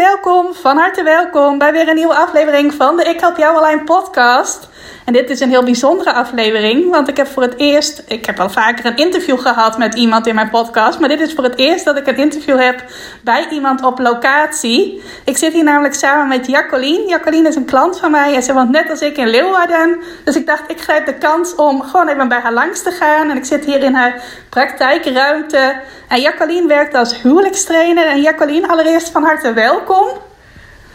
[0.00, 3.84] welkom, van harte welkom bij weer een nieuwe aflevering van de Ik Help Jou Online
[3.84, 4.68] podcast.
[5.04, 8.40] En dit is een heel bijzondere aflevering, want ik heb voor het eerst, ik heb
[8.40, 11.56] al vaker een interview gehad met iemand in mijn podcast, maar dit is voor het
[11.56, 12.84] eerst dat ik een interview heb
[13.22, 15.02] bij iemand op locatie.
[15.24, 17.08] Ik zit hier namelijk samen met Jacqueline.
[17.08, 20.00] Jacqueline is een klant van mij en ze woont net als ik in Leeuwarden.
[20.24, 23.30] Dus ik dacht, ik grijp de kans om gewoon even bij haar langs te gaan.
[23.30, 25.80] En ik zit hier in haar praktijkruimte.
[26.08, 28.06] En Jacqueline werkt als huwelijkstrainer.
[28.06, 29.89] En Jacqueline, allereerst van harte welkom.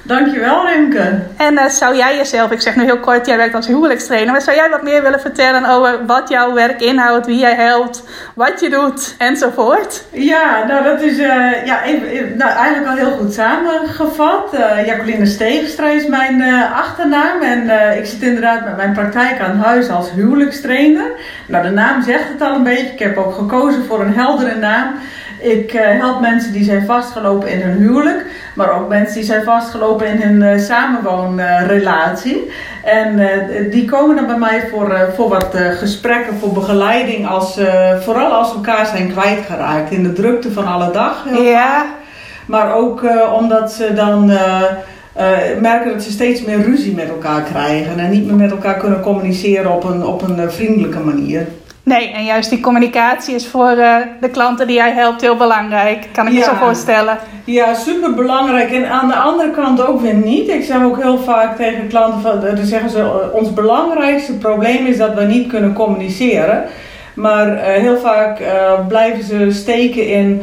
[0.07, 1.19] Dankjewel, Rimke.
[1.38, 4.41] En uh, zou jij jezelf, ik zeg nu heel kort, jij werkt als huwelijkstrainer, maar
[4.41, 8.03] zou jij wat meer willen vertellen over wat jouw werk inhoudt, wie jij helpt,
[8.35, 10.03] wat je doet enzovoort?
[10.11, 14.53] Ja, nou dat is uh, ja, even, nou, eigenlijk al heel goed samengevat.
[14.53, 19.89] Uh, Jacqueline Steegstra is mijn achternaam en ik zit inderdaad met mijn praktijk aan huis
[19.89, 21.11] als huwelijkstrainer.
[21.47, 22.93] Nou, de naam zegt het al een beetje.
[22.93, 24.95] Ik heb ook gekozen voor een heldere naam.
[25.45, 30.07] Ik help mensen die zijn vastgelopen in hun huwelijk maar ook mensen die zijn vastgelopen
[30.07, 32.51] in hun uh, samenwoonrelatie.
[32.83, 37.59] en uh, die komen dan bij mij voor, voor wat gesprekken, voor begeleiding, als,
[37.99, 41.25] vooral als ze elkaar zijn kwijtgeraakt in de drukte van alle dag.
[41.33, 41.85] Ja.
[42.45, 44.25] Maar ook omdat ze dan
[45.61, 49.01] merken dat ze steeds meer ruzie met elkaar krijgen en niet meer met elkaar kunnen
[49.01, 51.47] communiceren op een, op een vriendelijke manier.
[51.86, 56.08] Nee, en juist die communicatie is voor uh, de klanten die jij helpt heel belangrijk.
[56.11, 56.39] Kan ik ja.
[56.39, 57.17] me zo voorstellen.
[57.44, 58.72] Ja, super belangrijk.
[58.72, 60.50] En aan de andere kant ook weer niet.
[60.50, 64.97] Ik zeg ook heel vaak tegen klanten: van, dan zeggen ze, ons belangrijkste probleem is
[64.97, 66.63] dat we niet kunnen communiceren.
[67.13, 70.41] Maar uh, heel vaak uh, blijven ze steken in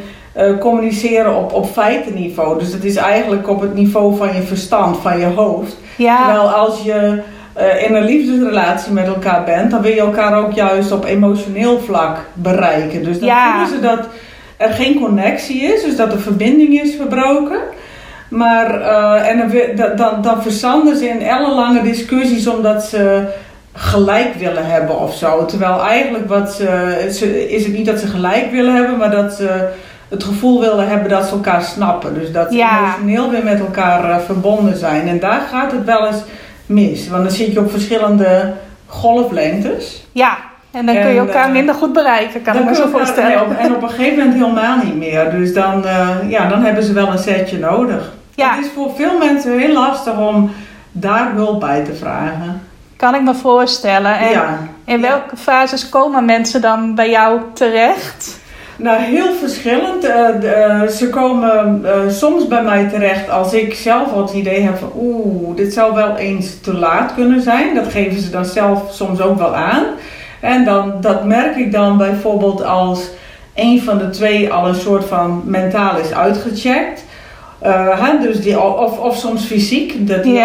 [0.60, 2.59] communiceren op, op feitenniveau.
[2.59, 5.76] Dus dat is eigenlijk op het niveau van je verstand, van je hoofd.
[5.97, 6.16] Ja.
[6.16, 7.22] Terwijl als je
[7.58, 11.80] uh, in een liefdesrelatie met elkaar bent, dan wil je elkaar ook juist op emotioneel
[11.80, 13.04] vlak bereiken.
[13.04, 13.50] Dus dan Ja.
[13.50, 14.08] voelen ze dat
[14.56, 17.58] er geen connectie is, dus dat de verbinding is verbroken.
[18.28, 19.38] Maar, eh, en
[19.76, 23.24] dan, dan, dan verzanden ze in ellenlange discussies omdat ze
[23.74, 25.44] gelijk willen hebben of zo.
[25.44, 29.32] Terwijl eigenlijk wat ze, ze, is het niet dat ze gelijk willen hebben, maar dat
[29.32, 29.68] ze
[30.08, 32.14] het gevoel willen hebben dat ze elkaar snappen.
[32.14, 32.78] Dus dat ze Ja.
[32.78, 35.08] emotioneel weer met elkaar eh, verbonden zijn.
[35.08, 36.22] En daar gaat het wel eens
[36.72, 37.09] mis.
[37.09, 38.53] Want dan zit je op verschillende
[38.87, 40.06] golflengtes.
[40.12, 40.37] Ja,
[40.71, 43.31] en dan kun je elkaar eh, minder goed bereiken, kan ik me zo voorstellen.
[43.31, 45.31] nee, op- en op een gegeven moment helemaal niet meer.
[45.31, 48.12] Dus dan, eh, ja, dan hebben ze wel een setje nodig.
[48.34, 48.55] Ja.
[48.55, 50.50] Het is voor veel mensen heel lastig om
[50.93, 52.62] daar hulp bij te vragen.
[52.97, 54.19] Kan ik me voorstellen.
[54.19, 54.59] En ja.
[54.84, 58.41] in welke fases komen mensen dan bij jou terecht?
[58.77, 60.05] Nou, heel verschillend.
[60.05, 60.28] Eh,
[60.83, 64.78] eh, ze komen eh, soms bij mij terecht als ik zelf al het idee heb
[64.78, 67.75] van oeh, dit zou wel eens te laat kunnen zijn.
[67.75, 69.84] Dat geven ze dan zelf soms ook wel aan.
[70.41, 73.09] En dan, dat merk ik dan bijvoorbeeld als
[73.55, 77.04] een van de twee al een soort van mentaal is uitgecheckt.
[77.60, 80.39] Hè, dus die, of, of soms fysiek, dat die-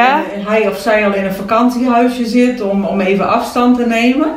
[0.47, 4.27] hij of zij al in een vakantiehuisje zit om, om even afstand te nemen.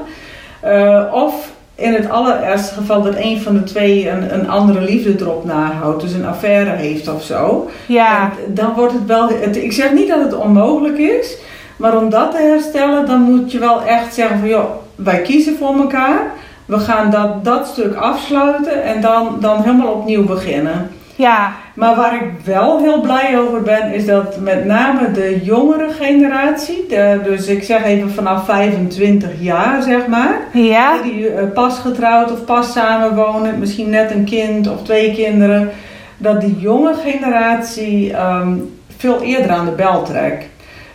[1.12, 5.44] Of in het allerergste geval dat een van de twee een, een andere liefde erop
[5.44, 7.70] nahoudt, dus een affaire heeft of zo.
[7.86, 9.28] Ja, En dan wordt het wel.
[9.28, 11.36] Het, ik zeg niet dat het onmogelijk is,
[11.76, 15.56] maar om dat te herstellen, dan moet je wel echt zeggen van joh, wij kiezen
[15.56, 16.32] voor elkaar.
[16.64, 20.90] We gaan dat, dat stuk afsluiten en dan, dan helemaal opnieuw beginnen.
[21.20, 25.90] Ja, Maar waar ik wel heel blij over ben, is dat met name de jongere
[25.90, 31.78] generatie, de, dus ik zeg even vanaf 25 jaar zeg maar, ja, die eh, pas
[31.78, 35.70] getrouwd of pas samenwonen, misschien net een kind of twee kinderen,
[36.16, 38.52] dat die jonge generatie ehm,
[38.96, 40.46] veel eerder aan de bel trekt.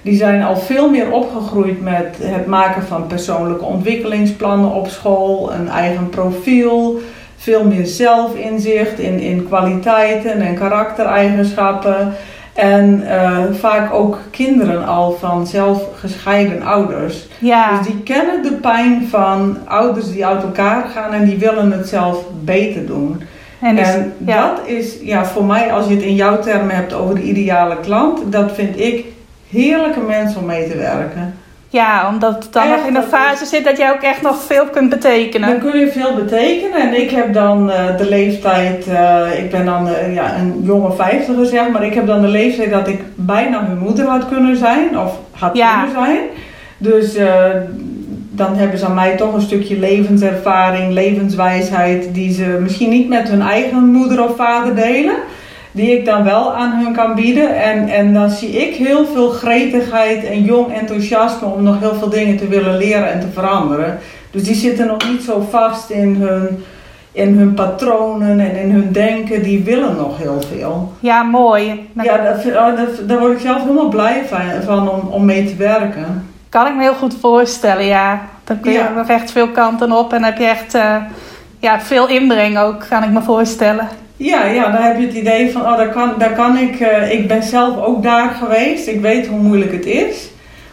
[0.02, 5.68] Die zijn al veel meer opgegroeid met het maken van persoonlijke ontwikkelingsplannen op school, een
[5.68, 7.00] eigen profiel,
[7.46, 12.14] veel meer zelfinzicht in, in kwaliteiten en karaktereigenschappen.
[12.54, 17.28] En eh, vaak ook kinderen al van zelf gescheiden ouders.
[17.40, 17.78] ja.
[17.78, 21.88] Dus die kennen de pijn van ouders die uit elkaar gaan en die willen het
[21.88, 23.22] zelf beter doen.
[23.62, 24.48] En, dus, en ja.
[24.48, 27.78] dat is ja, voor mij, als je het in jouw termen hebt over de ideale
[27.80, 29.06] klant, dat vind ik
[29.50, 31.35] heerlijke mensen om mee te werken.
[31.76, 34.44] Ja, omdat het dan Echt, nog in een fase zit dat jij ook echt nog
[34.44, 35.50] veel kunt betekenen.
[35.50, 36.80] Dan kun je veel betekenen.
[36.82, 40.92] En ik heb dan eh, de leeftijd, eh, ik ben dan eh, ja, een jonge
[40.92, 44.58] vijftiger zeg, maar ik heb dan de leeftijd dat ik bijna hun moeder had kunnen
[44.58, 45.00] zijn.
[45.00, 45.74] Of had Ja.
[45.84, 46.20] kunnen zijn.
[46.78, 47.18] Dus
[48.32, 53.30] dan hebben ze aan mij toch een stukje levenservaring, levenswijsheid, die ze misschien niet met
[53.30, 55.16] hun eigen moeder of vader delen.
[55.76, 57.62] Die ik dan wel aan hun kan bieden.
[57.64, 62.10] En, en dan zie ik heel veel gretigheid en jong enthousiasme om nog heel veel
[62.10, 63.98] dingen te willen leren en te veranderen.
[64.32, 66.64] Dus die zitten nog niet zo vast in hun,
[67.12, 69.44] in hun patronen en in hun denken.
[69.44, 70.94] Die willen nog heel veel.
[71.00, 71.90] Ja, mooi.
[72.04, 72.78] Ja, oh,
[73.08, 76.30] daar word ik zelf helemaal blij van, van om, om mee te werken.
[76.50, 78.22] kan ik me heel goed voorstellen, ja.
[78.44, 78.92] Dan kun je Ja.
[78.96, 80.96] nog echt veel kanten op en heb je echt eh,
[81.60, 83.88] ja, veel inbreng ook, kan ik me voorstellen.
[84.18, 87.12] Ja, ja, dan heb je het idee van, oh, daar kan, daar kan ik, eh,
[87.12, 88.88] ik ben zelf ook daar geweest.
[88.88, 90.30] Ik weet hoe moeilijk het is.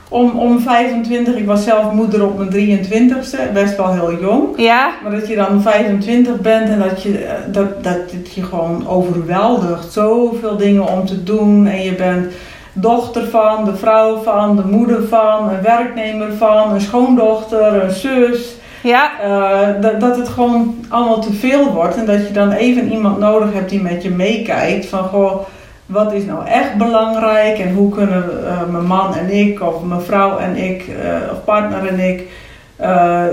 [0.08, 4.46] Om, om 25, ik was zelf moeder op mijn 23ste, best wel heel jong.
[4.56, 8.42] Ja, Maar dat je dan 25 bent en dat je, eh, dat, dat het je
[8.42, 9.92] gewoon overweldigt.
[9.92, 11.66] Zoveel dingen om te doen.
[11.66, 12.32] En je bent
[12.72, 18.56] dochter van, de vrouw van, de moeder van, een werknemer van, een schoondochter, een zus.
[18.82, 21.96] Ja, Eh, dat, dat het gewoon allemaal te veel wordt.
[21.96, 24.86] En dat je dan even iemand nodig hebt die met je meekijkt.
[24.86, 25.46] Van goh,
[25.86, 27.58] wat is nou echt belangrijk?
[27.58, 31.44] En hoe kunnen eh, mijn man en ik, of mijn vrouw en ik, eh, of
[31.44, 32.28] partner en ik,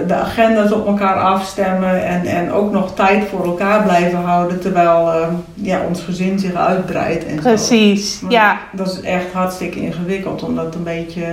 [0.08, 2.06] de agenda's op elkaar afstemmen.
[2.06, 4.60] En, en ook nog tijd voor elkaar blijven houden.
[4.60, 5.12] Terwijl
[5.54, 7.26] ja, ons gezin zich uitbreidt.
[7.26, 7.42] En zo.
[7.42, 8.22] precies.
[8.30, 8.58] Ja.
[8.72, 11.24] Dat is echt hartstikke ingewikkeld om dat een beetje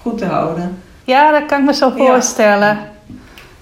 [0.00, 0.78] goed te houden.
[1.04, 2.68] ja, dat kan ik me zo voorstellen.
[2.68, 2.92] Ja.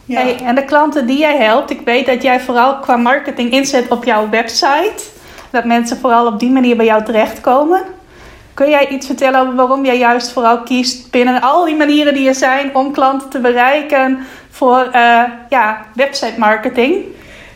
[0.06, 3.88] Hey, en de klanten die jij helpt, ik weet dat jij vooral qua marketing inzet
[3.88, 5.02] op jouw website.
[5.50, 7.82] Dat mensen vooral op die manier bij jou terechtkomen.
[8.54, 12.28] Kun jij iets vertellen over waarom jij juist vooral kiest binnen al die manieren die
[12.28, 14.18] er zijn om klanten te bereiken
[14.50, 17.04] voor eh, ja, website marketing?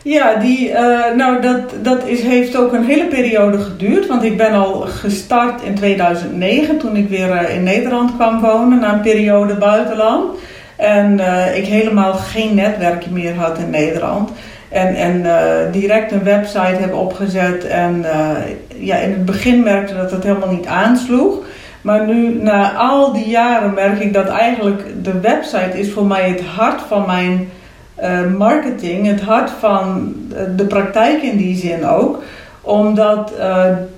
[0.03, 4.07] Ja, die, eh, nou dat, dat is, heeft ook een hele periode geduurd.
[4.07, 8.79] Want ik ben al gestart in 2009 toen ik weer eh, in Nederland kwam wonen
[8.79, 10.37] na een periode buitenland.
[10.77, 14.31] En eh, ik helemaal geen netwerk meer had in Nederland.
[14.69, 17.65] En, en eh, direct een website heb opgezet.
[17.65, 18.35] En eh,
[18.77, 21.35] ja, in het begin merkte dat het helemaal niet aansloeg.
[21.81, 26.29] Maar nu, na al die jaren, merk ik dat eigenlijk de website is voor mij
[26.29, 27.49] het hart van mijn
[28.37, 30.15] marketing, het hart van
[30.55, 32.23] de praktijk in die zin ook.
[32.61, 33.31] Omdat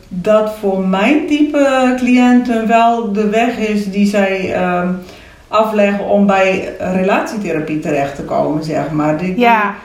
[0.09, 4.89] dat voor mijn type cliënten wel de weg is die zij eh,
[5.49, 9.17] afleggen om bij relatietherapie terecht te komen, zeg maar.
[9.17, 9.75] Die, Ja,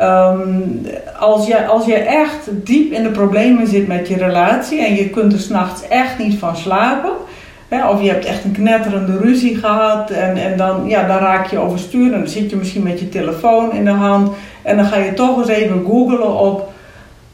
[0.00, 0.62] Ehm,
[1.18, 5.08] als, je, als je echt diep in de problemen zit met je relatie en je
[5.08, 7.10] kunt er s'nachts echt niet van slapen,
[7.68, 11.46] hè, of je hebt echt een knetterende ruzie gehad en, en dan, ja, dan raak
[11.46, 14.32] je overstuur en dan zit je misschien met je telefoon in de hand
[14.62, 16.69] en dan ga je toch eens even googelen op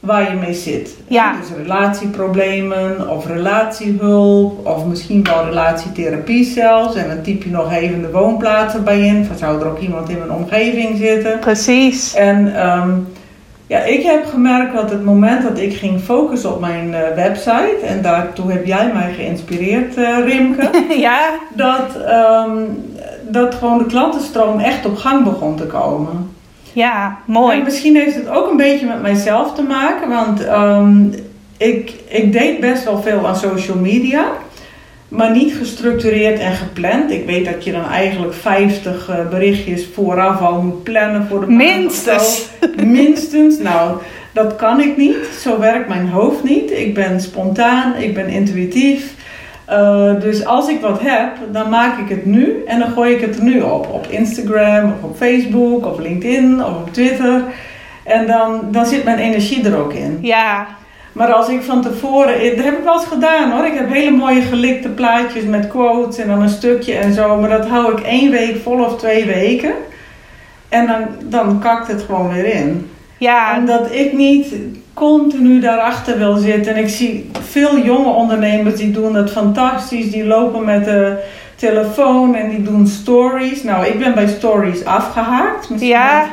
[0.07, 0.97] waar je mee zit.
[1.09, 1.37] Ja.
[1.41, 8.03] Dus relatieproblemen of relatiehulp of misschien wel relatietherapie zelfs en dan typ je nog even
[8.03, 11.39] de woonplaats erbij in, van zou er ook iemand in mijn omgeving zitten.
[11.39, 12.15] precies.
[12.15, 12.91] En ehm,
[13.67, 17.79] ja, ik heb gemerkt dat het moment dat ik ging focussen op mijn eh, website,
[17.87, 20.71] en daartoe heb jij mij geïnspireerd, eh, Rimke,
[21.09, 22.65] ja, dat, ehm,
[23.29, 26.36] dat gewoon de klantenstroom echt op gang begon te komen.
[26.77, 27.63] Ja, En mooi.
[27.63, 31.05] misschien heeft het ook een beetje met mijzelf te maken, want ehm,
[31.57, 34.25] ik, ik deed best wel veel aan social media.
[35.09, 37.11] Maar niet gestructureerd en gepland.
[37.11, 41.47] Ik weet dat je dan eigenlijk 50 eh, berichtjes vooraf al moet plannen voor de
[41.47, 42.49] Minstens.
[42.77, 43.59] Minstens.
[43.59, 43.99] Nou,
[44.33, 45.17] dat kan ik niet.
[45.41, 46.71] Zo werkt mijn hoofd niet.
[46.71, 49.15] Ik ben spontaan, ik ben intuïtief.
[49.67, 53.21] Eh, dus als ik wat heb, dan maak ik het nu en dan gooi ik
[53.21, 53.89] het er nu op.
[53.93, 57.43] Op Instagram, of op Facebook, of LinkedIn, of op Twitter.
[58.05, 60.19] En dan, dan zit mijn energie er ook in.
[60.23, 60.67] Ja,
[61.13, 63.67] Maar als ik van tevoren, dat heb ik wel eens gedaan hoor.
[63.67, 67.37] Ik heb hele mooie gelikte plaatjes met quotes en dan een stukje en zo.
[67.37, 69.73] Maar dat hou ik één week vol of twee weken.
[70.69, 72.91] En dan, dan kakt het gewoon weer in.
[73.19, 74.55] ja, Omdat ik niet
[74.97, 76.75] continu daarachter wil zitten.
[76.75, 80.11] En ik zie veel jonge ondernemers die doen dat fantastisch.
[80.11, 81.17] Die lopen met de
[81.57, 83.63] telefoon en die doen stories.
[83.63, 85.71] Nou, ik ben bij stories afgehaakt.
[85.71, 86.25] Misschien Ja.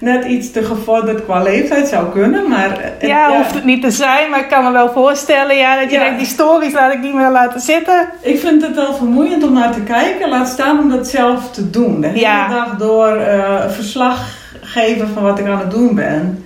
[0.00, 2.48] net, iets te gevorderd qua leeftijd zou kunnen.
[2.48, 5.80] Maar het- ja, hoeft het niet te zijn, maar ik kan me wel voorstellen ja,
[5.80, 6.02] dat je Ja.
[6.04, 8.08] denkt, die stories laat ik niet meer laten zitten.
[8.20, 10.28] Ik vind het wel vermoeiend om naar te kijken.
[10.28, 12.00] Laat staan om dat zelf te doen.
[12.00, 12.48] De hele Ja.
[12.48, 14.26] dag door eh, verslag
[14.60, 16.42] geven van wat ik aan het doen ben.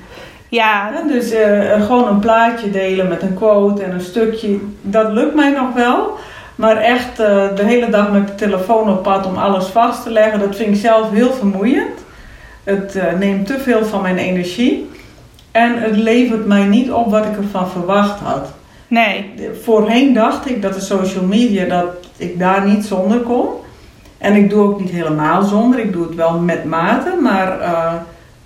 [0.52, 4.58] Ja, dus eh, gewoon een plaatje delen met een quote en een stukje.
[4.82, 6.16] Dat lukt mij nog wel.
[6.54, 10.10] Maar echt eh, de hele dag met de telefoon op pad om alles vast te
[10.10, 12.04] leggen, dat vind ik zelf heel vermoeiend.
[12.64, 14.90] Het eh, neemt te veel van mijn energie.
[15.50, 18.52] En het levert mij niet op wat ik ervan verwacht had.
[18.88, 19.34] Nee.
[19.62, 23.48] Voorheen dacht ik dat de social media, dat ik daar niet zonder kon.
[24.18, 27.16] En ik doe ook niet helemaal zonder, ik doe het wel met mate.
[27.20, 27.58] Maar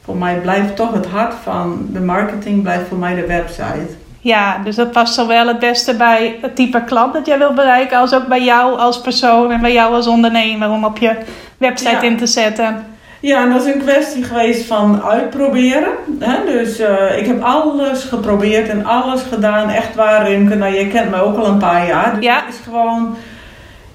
[0.06, 3.94] voor mij blijft toch het hart van de marketing, blijft voor mij de website.
[4.20, 7.98] Ja, dus dat past zowel het beste bij het type klant dat jij wil bereiken,
[7.98, 11.16] als ook bij jou als persoon en bij jou als ondernemer om op je
[11.58, 12.00] website Ja.
[12.02, 12.84] in te zetten.
[13.20, 15.88] Ja, en dat is een kwestie geweest van uitproberen.
[16.18, 16.36] Hè?
[16.46, 19.68] Dus eh, ik heb alles geprobeerd en alles gedaan.
[19.68, 20.54] Echt waar, Rimke.
[20.54, 22.14] Nou, jij kent mij ook al een paar jaar.
[22.14, 22.36] Dus Ja.
[22.44, 23.16] het is gewoon...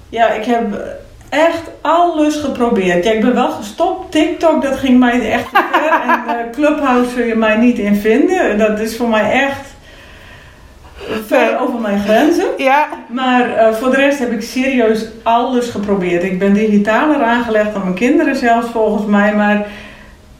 [0.08, 0.64] Ja, ik heb
[1.32, 3.04] echt alles geprobeerd.
[3.04, 4.12] Ja, ik ben wel gestopt.
[4.12, 6.00] TikTok, dat ging mij echt te ver.
[6.08, 8.58] en eh, Clubhouse zul je mij niet in vinden.
[8.58, 9.74] Dat is voor mij echt
[11.26, 12.46] ver over mijn grenzen.
[12.56, 16.22] Ja, Maar eh, voor de rest heb ik serieus alles geprobeerd.
[16.22, 19.34] Ik ben digitaler aangelegd dan mijn kinderen zelfs volgens mij.
[19.34, 19.66] Maar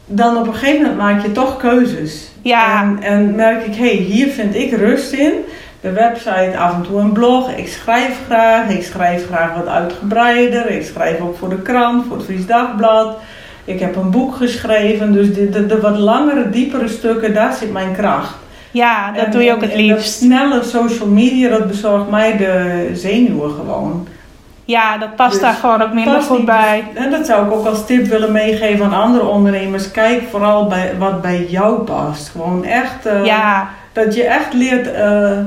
[0.05, 2.31] dan op een gegeven moment maak je toch keuzes.
[2.41, 2.81] Ja.
[2.81, 5.33] En, en merk ik, hé, hey, hier vind ik rust in.
[5.83, 7.51] De website, af en toe een blog.
[7.51, 8.69] Ik schrijf graag.
[8.69, 10.69] Ik schrijf graag wat uitgebreider.
[10.69, 13.17] Ik schrijf ook voor de krant, voor het Fries Dagblad.
[13.65, 15.11] Ik heb een boek geschreven.
[15.13, 18.33] Dus de, de, de wat langere, diepere stukken, daar zit mijn kracht.
[18.71, 20.13] ja dat En- doe je ook het en dat liefst.
[20.13, 24.07] snelle social media, dat bezorgt mij de zenuwen gewoon.
[24.65, 26.45] Ja, dat past Dus daar gewoon ook minder goed niet.
[26.45, 26.83] bij.
[26.93, 29.91] En dat zou ik ook als tip willen meegeven aan andere ondernemers.
[29.91, 32.29] Kijk vooral bij wat bij jou past.
[32.29, 35.37] Gewoon echt, eh, Ja, dat je echt leert, eh,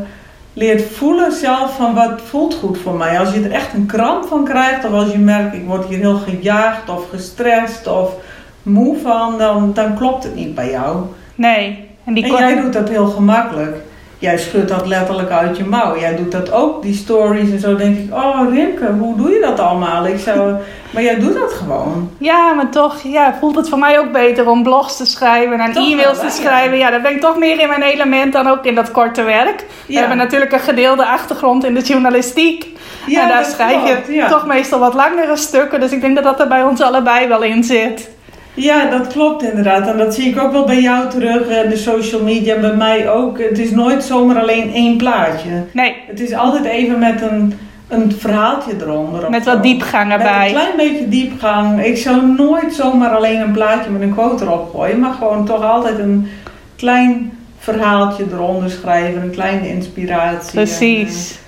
[0.56, 3.18] leert voelen zelf van wat voelt goed voor mij.
[3.18, 5.98] Als je er echt een kramp van krijgt of als je merkt ik word hier
[5.98, 8.14] heel gejaagd of gestrest of
[8.62, 11.04] moe van, dan, dan klopt het niet bij jou.
[11.34, 11.84] nee.
[12.04, 13.76] En die En jij doet dat heel gemakkelijk.
[14.18, 15.98] Jij schudt dat letterlijk uit je mouw.
[15.98, 17.76] Jij doet dat ook, die stories en zo.
[17.76, 20.06] denk ik, oh Rimke, hoe doe je dat allemaal?
[20.06, 20.54] Ik zou,
[20.92, 22.10] maar jij doet dat gewoon.
[22.18, 25.72] Ja, maar toch ja, voelt het voor mij ook beter om blogs te schrijven en
[25.72, 26.78] Toch e-mails wel, te schrijven.
[26.78, 29.64] Ja, dan ben ik toch meer in mijn element dan ook in dat korte werk.
[29.86, 32.66] We hebben natuurlijk een gedeelde achtergrond in de journalistiek.
[33.06, 35.80] Ja, en daar dat schrijf klopt, je toch meestal wat langere stukken.
[35.80, 38.14] Dus ik denk dat dat er bij ons allebei wel in zit.
[38.56, 39.88] Ja, dat klopt inderdaad.
[39.88, 42.74] En dat zie ik ook wel bij jou terug, eh, de social media, en bij
[42.76, 43.38] mij ook.
[43.38, 45.48] Het is nooit zomaar alleen één plaatje.
[45.72, 47.54] Nee, Het is altijd even met een,
[47.88, 49.30] een verhaaltje eronder.
[49.30, 50.50] met wat diepgang Met een erbij.
[50.50, 51.84] klein beetje diepgang.
[51.84, 55.62] Ik zou nooit zomaar alleen een plaatje met een quote erop gooien, maar gewoon toch
[55.62, 56.28] altijd een
[56.76, 60.52] klein verhaaltje eronder schrijven, een kleine inspiratie.
[60.52, 61.38] Precies.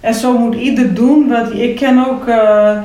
[0.00, 1.28] En, en zo moet ieder doen.
[1.28, 2.78] Wat, ik ken ook eh, eh,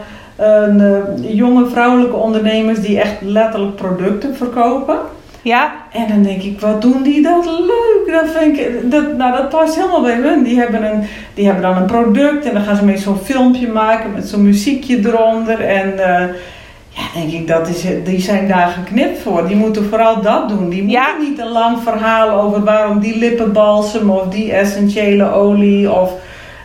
[1.22, 4.98] jonge vrouwelijke ondernemers die echt letterlijk producten verkopen.
[5.42, 8.22] Ja, En dan denk ik, wat doen die dat leuk?
[8.22, 10.44] Dat vind ik, dat, nou, dat past helemaal bij hun.
[10.44, 11.04] Die hebben, een,
[11.34, 14.44] die hebben dan een product en dan gaan ze mee zo'n filmpje maken met zo'n
[14.44, 15.60] muziekje eronder.
[15.60, 16.28] En eh,
[16.90, 19.48] ja, denk ik, dat is, die zijn daar geknipt voor.
[19.48, 20.70] Die moeten vooral dat doen.
[20.70, 21.16] Die moeten Ja.
[21.20, 26.12] niet een lang verhaal over waarom die lippenbalsem of die essentiële olie of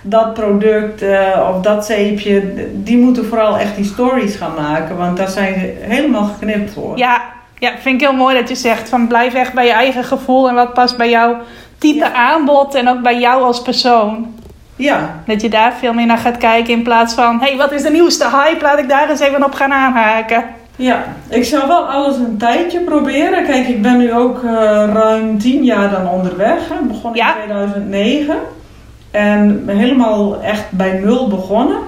[0.03, 2.43] dat product eh, of dat zeepje.
[2.75, 6.99] Die moeten vooral echt die stories gaan maken, want daar zijn ze helemaal geknipt voor.
[6.99, 7.21] ja,
[7.59, 10.49] ja, vind ik heel mooi dat je zegt van blijf echt bij je eigen gevoel
[10.49, 11.37] en wat past bij jouw
[11.79, 12.13] type Ja.
[12.13, 14.35] aanbod en ook bij jou als persoon.
[14.77, 15.21] ja.
[15.27, 17.83] Dat je daar veel meer naar gaat kijken in plaats van hé, hey, wat is
[17.83, 18.63] de nieuwste hype?
[18.63, 20.45] Laat ik daar eens even op gaan aanhaken.
[20.77, 23.45] Ja, ik zou wel alles een tijdje proberen.
[23.45, 24.51] Kijk, ik ben nu ook eh,
[24.93, 26.69] ruim tien jaar dan onderweg.
[26.69, 26.75] hè.
[26.87, 27.29] Begon Ja.
[27.29, 28.37] in 2009.
[29.13, 31.79] En helemaal echt bij nul begonnen.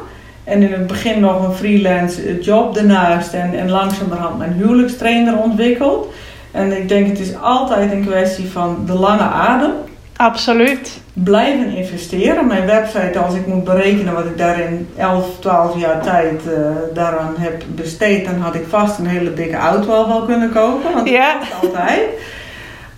[0.45, 3.33] En in het begin nog een freelance job ernaast.
[3.33, 6.13] En, en langzamerhand mijn huwelijkstrainer ontwikkeld.
[6.51, 9.71] En ik denk het is altijd een kwestie van de lange adem.
[10.17, 11.01] Absoluut.
[11.13, 12.47] Blijven investeren.
[12.47, 16.61] Mijn website, als ik moet berekenen wat ik daar in 11, 12 jaar tijd eh,
[16.95, 20.93] daaraan heb besteed, dan had ik vast een hele dikke auto al wel kunnen kopen.
[20.93, 21.39] Want dat Ja.
[21.63, 22.01] altijd.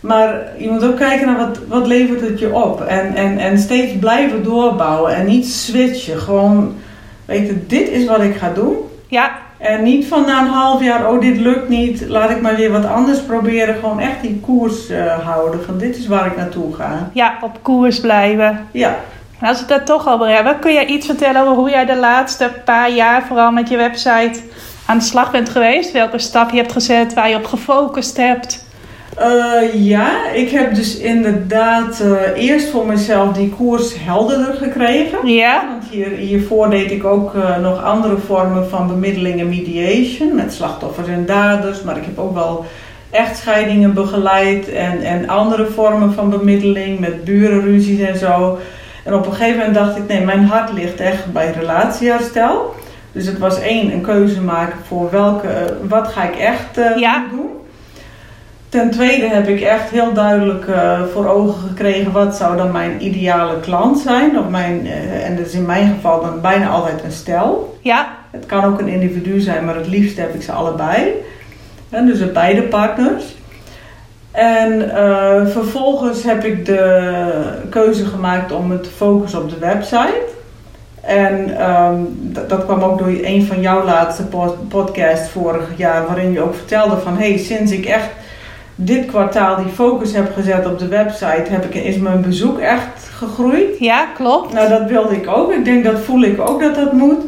[0.06, 2.80] Maar je moet ook kijken naar wat, wat levert het je op.
[2.80, 6.18] En, en, en steeds blijven doorbouwen en niet switchen.
[6.18, 6.75] Gewoon
[7.25, 8.76] weten, dit is wat ik ga doen.
[9.08, 12.56] Ja, En niet van na een half jaar, oh dit lukt niet, laat ik maar
[12.56, 13.75] weer wat anders proberen.
[13.75, 17.10] Gewoon echt die koers eh, houden van dit is waar ik naartoe ga.
[17.12, 18.66] ja, op koers blijven.
[18.70, 18.96] Ja.
[19.40, 21.84] En als we het daar toch over hebben, kun jij iets vertellen over hoe jij
[21.84, 24.40] de laatste paar jaar vooral met je website
[24.86, 25.92] aan de slag bent geweest?
[25.92, 28.65] Welke stap je hebt gezet, waar je op gefocust hebt?
[29.16, 35.28] Eh, ja, ik heb dus inderdaad eh, eerst voor mezelf die koers helderder gekregen.
[35.28, 40.35] Ja, Want hier, hiervoor deed ik ook eh, nog andere vormen van bemiddeling en mediation
[40.35, 41.82] met slachtoffers en daders.
[41.82, 42.64] Maar ik heb ook wel
[43.11, 48.58] echtscheidingen begeleid en, en andere vormen van bemiddeling met burenruzies en zo.
[49.04, 52.75] En op een gegeven moment dacht ik, nee, mijn hart ligt echt bij relatieherstel.
[53.12, 57.25] Dus het was één, een keuze maken voor welke, wat ga ik echt Ja.
[57.30, 57.55] doen.
[58.68, 63.04] Ten tweede heb ik echt heel duidelijk eh, voor ogen gekregen wat zou dan mijn
[63.04, 64.38] ideale klant zijn.
[64.38, 67.78] Of mijn, eh, en dat is in mijn geval dan bijna altijd een stel.
[67.80, 71.12] Ja, Het kan ook een individu zijn, maar het liefst heb ik ze allebei.
[71.90, 73.25] En dus beide partners.
[74.30, 77.32] En eh, vervolgens heb ik de
[77.70, 80.23] keuze gemaakt om me te focussen op de website.
[81.00, 81.96] En ehm,
[82.49, 86.54] dat, kwam ook door een van jouw laatste pod- podcasts vorig jaar, waarin je ook
[86.54, 88.08] vertelde van hey, sinds ik echt
[88.76, 93.09] dit kwartaal die focus heb gezet op de website, heb ik, is mijn bezoek echt
[93.12, 93.78] gegroeid.
[93.78, 94.52] ja, klopt.
[94.52, 95.52] Nou, dat wilde ik ook.
[95.52, 97.25] Ik denk dat voel ik ook dat dat moet.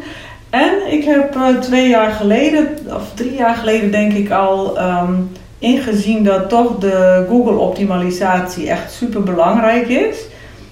[0.49, 5.13] En ik heb eh, twee jaar geleden, of drie jaar geleden denk ik al, ehm,
[5.59, 10.17] ingezien dat toch de Google-optimalisatie echt super belangrijk is.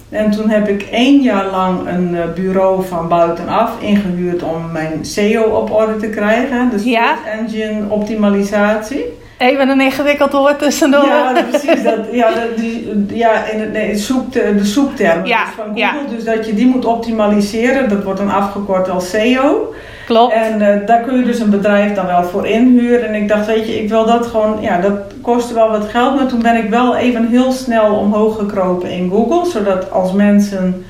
[0.09, 5.05] En toen heb ik één jaar lang een eh, bureau van buitenaf ingehuurd om mijn
[5.05, 6.69] SEO op orde te krijgen.
[6.69, 7.15] Dus Ja.
[7.39, 9.05] Engine optimalisatie.
[9.37, 11.05] Even een ingewikkeld woord tussendoor.
[11.05, 11.83] Ja, precies.
[11.83, 15.79] Dat, ja, dat, die, ja in het, nee, zoekt, de zoektermen Ja, dus van Google.
[15.81, 15.93] ja.
[16.15, 17.89] Dus dat je die moet optimaliseren.
[17.89, 19.73] Dat wordt dan afgekort als SEO.
[20.05, 20.33] Klopt.
[20.33, 23.07] En eh, daar kun je dus een bedrijf dan wel voor inhuren.
[23.07, 24.57] En ik dacht, weet je, ik wil dat gewoon...
[24.61, 26.15] Ja, dat kostte wel wat geld.
[26.15, 29.51] Maar toen ben ik wel even heel snel omhoog gekropen in Google.
[29.51, 30.85] Zodat als mensen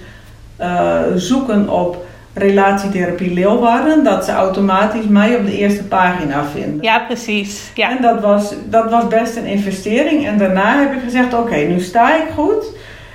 [0.56, 2.06] eh, zoeken op
[2.38, 4.04] relatietherapie Leeuwarden...
[4.04, 6.82] dat ze automatisch mij op de eerste pagina vinden.
[6.82, 7.72] Ja, precies.
[7.74, 7.90] Ja.
[7.90, 10.28] En dat was, dat was best een investering.
[10.28, 12.66] En daarna heb ik gezegd, oké, nu sta ik goed.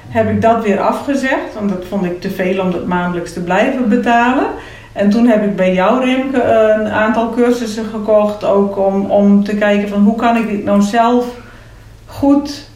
[0.09, 3.41] Heb ik dat weer afgezegd, want dat vond ik te veel om dat maandelijks te
[3.41, 4.47] blijven betalen.
[4.93, 8.45] En toen heb ik bij jou, Remke, een aantal cursussen gekocht.
[8.45, 11.26] Ook om, om te kijken van hoe kan ik dit nou zelf
[12.07, 12.71] goed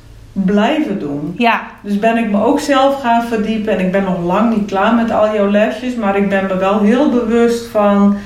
[0.45, 1.35] blijven doen.
[1.37, 3.73] Ja, Dus ben ik me ook zelf gaan verdiepen.
[3.73, 5.95] En ik ben nog lang niet klaar met al jouw lesjes.
[5.95, 8.17] Maar ik ben me wel heel bewust van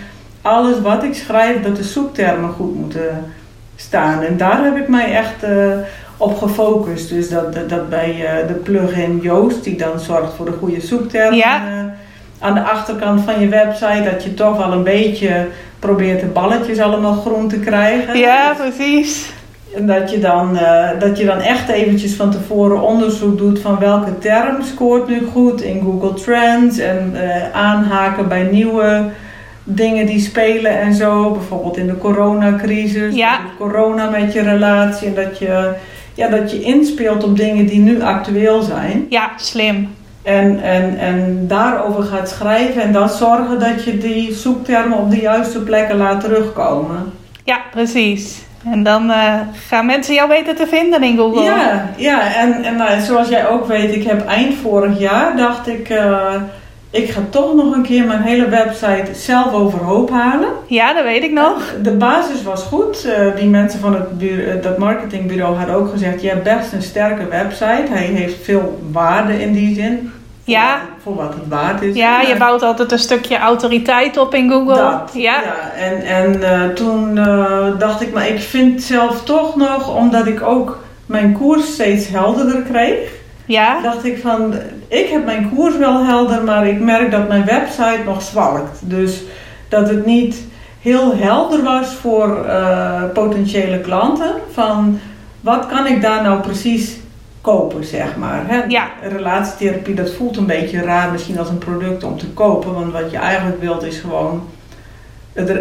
[0.42, 3.32] alles wat ik schrijf, dat de zoektermen goed moeten
[3.76, 4.22] staan.
[4.22, 5.72] En daar heb ik mij echt eh,
[6.16, 7.08] op gefocust.
[7.08, 10.80] Dus dat, dat, dat bij eh, de plugin Joost, die dan zorgt voor de goede
[10.80, 11.36] zoektermen.
[11.36, 11.56] Ja.
[11.66, 11.84] eh,
[12.38, 15.46] aan de achterkant van je website, dat je toch wel een beetje
[15.78, 18.18] probeert de balletjes allemaal groen te krijgen.
[18.18, 19.32] ja, precies.
[19.74, 23.78] En dat je, dan, eh, dat je dan echt eventjes van tevoren onderzoek doet van
[23.78, 26.78] welke term scoort nu goed in Google Trends.
[26.78, 29.04] En eh, aanhaken bij nieuwe
[29.64, 31.30] dingen die spelen en zo.
[31.30, 33.14] Bijvoorbeeld in de coronacrisis.
[33.14, 33.40] Ja.
[33.58, 35.08] Corona met je relatie.
[35.08, 35.72] En dat je,
[36.14, 39.06] ja, dat je inspeelt op dingen die nu actueel zijn.
[39.08, 39.88] Ja, slim.
[40.22, 42.82] En, en, en daarover gaat schrijven.
[42.82, 47.12] En dan zorgen dat je die zoektermen op de juiste plekken laat terugkomen.
[47.44, 48.48] Ja, precies.
[48.64, 49.34] En dan eh,
[49.68, 51.42] gaan mensen jou weten te vinden in Google.
[51.42, 55.68] Ja, ja en, en nou, zoals jij ook weet, ik heb eind vorig jaar dacht
[55.68, 56.34] ik, eh,
[56.90, 60.48] ik ga toch nog een keer mijn hele website zelf overhoop halen.
[60.66, 61.74] Ja, dat weet ik nog.
[61.82, 63.04] De basis was goed.
[63.04, 66.82] Eh, die mensen van het eh, dat marketingbureau hadden ook gezegd, je hebt best een
[66.82, 67.86] sterke website.
[67.90, 70.12] Hij heeft veel waarde in die zin.
[70.44, 70.72] Voor Ja.
[70.74, 71.94] wat- Voor wat het waard is.
[71.96, 74.74] Ja, je bouwt altijd een stukje autoriteit op in Google.
[74.74, 75.42] dat, ja.
[75.76, 80.42] En, en eh, toen eh, dacht ik, maar ik vind zelf toch nog, omdat ik
[80.42, 82.98] ook mijn koers steeds helderder kreeg,
[83.44, 83.80] Ja.
[83.82, 84.54] dacht ik van,
[84.88, 88.78] ik heb mijn koers wel helder, maar ik merk dat mijn website nog zwalkt.
[88.80, 89.22] Dus
[89.68, 90.44] dat het niet
[90.80, 94.32] heel helder was voor eh, potentiële klanten.
[94.52, 94.98] Van,
[95.40, 96.96] wat kan ik daar nou precies
[97.40, 98.44] kopen, zeg maar.
[98.46, 98.62] Hè?
[98.68, 98.90] Ja.
[99.02, 102.74] Relatietherapie, dat voelt een beetje raar misschien als een product om te kopen.
[102.74, 104.42] Want wat je eigenlijk wilt is gewoon...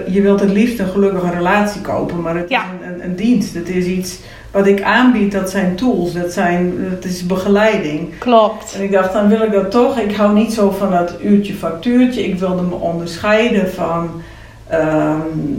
[0.07, 2.61] Je wilt het liefst een gelukkige relatie kopen, maar het Ja.
[2.63, 3.53] is een, een, een dienst.
[3.53, 4.19] Het is iets
[4.51, 8.17] wat ik aanbied, dat zijn tools, dat, zijn, dat is begeleiding.
[8.17, 8.73] Klopt.
[8.75, 9.99] En ik dacht, dan wil ik dat toch.
[9.99, 12.23] Ik hou niet zo van dat uurtje factuurtje.
[12.23, 14.21] Ik wilde me onderscheiden van
[14.69, 15.17] ehm,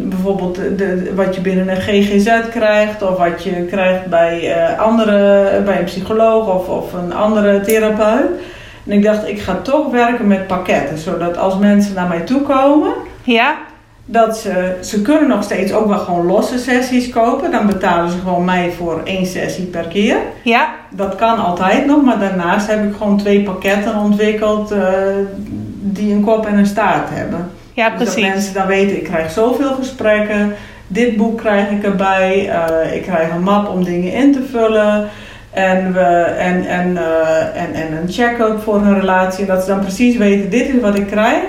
[0.08, 3.02] bijvoorbeeld de, de- wat je binnen een GGZ krijgt.
[3.02, 8.30] Of wat je krijgt bij, eh, andere, bij een psycholoog of, of een andere therapeut.
[8.86, 10.98] En ik dacht, ik ga toch werken met pakketten.
[10.98, 12.92] Zodat als mensen naar mij toe komen,
[13.22, 13.54] Ja.
[14.04, 17.50] dat ze, ze kunnen nog steeds ook wel gewoon losse sessies kopen.
[17.50, 20.16] Dan betalen ze gewoon mij voor één sessie per keer.
[20.44, 20.68] Ja.
[20.90, 24.82] Dat kan altijd nog, maar daarnaast heb ik gewoon twee pakketten ontwikkeld eh,
[25.80, 27.50] die een kop en een staart hebben.
[27.72, 28.32] Ja, Dus dat precies.
[28.32, 30.54] mensen dan weten, ik krijg zoveel gesprekken,
[30.86, 35.08] dit boek krijg ik erbij, eh, ik krijg een map om dingen in te vullen
[35.50, 36.00] en, we,
[36.38, 39.40] en, en, eh, en, en een check-out voor hun relatie.
[39.46, 41.42] En dat ze dan precies weten, dit is wat ik krijg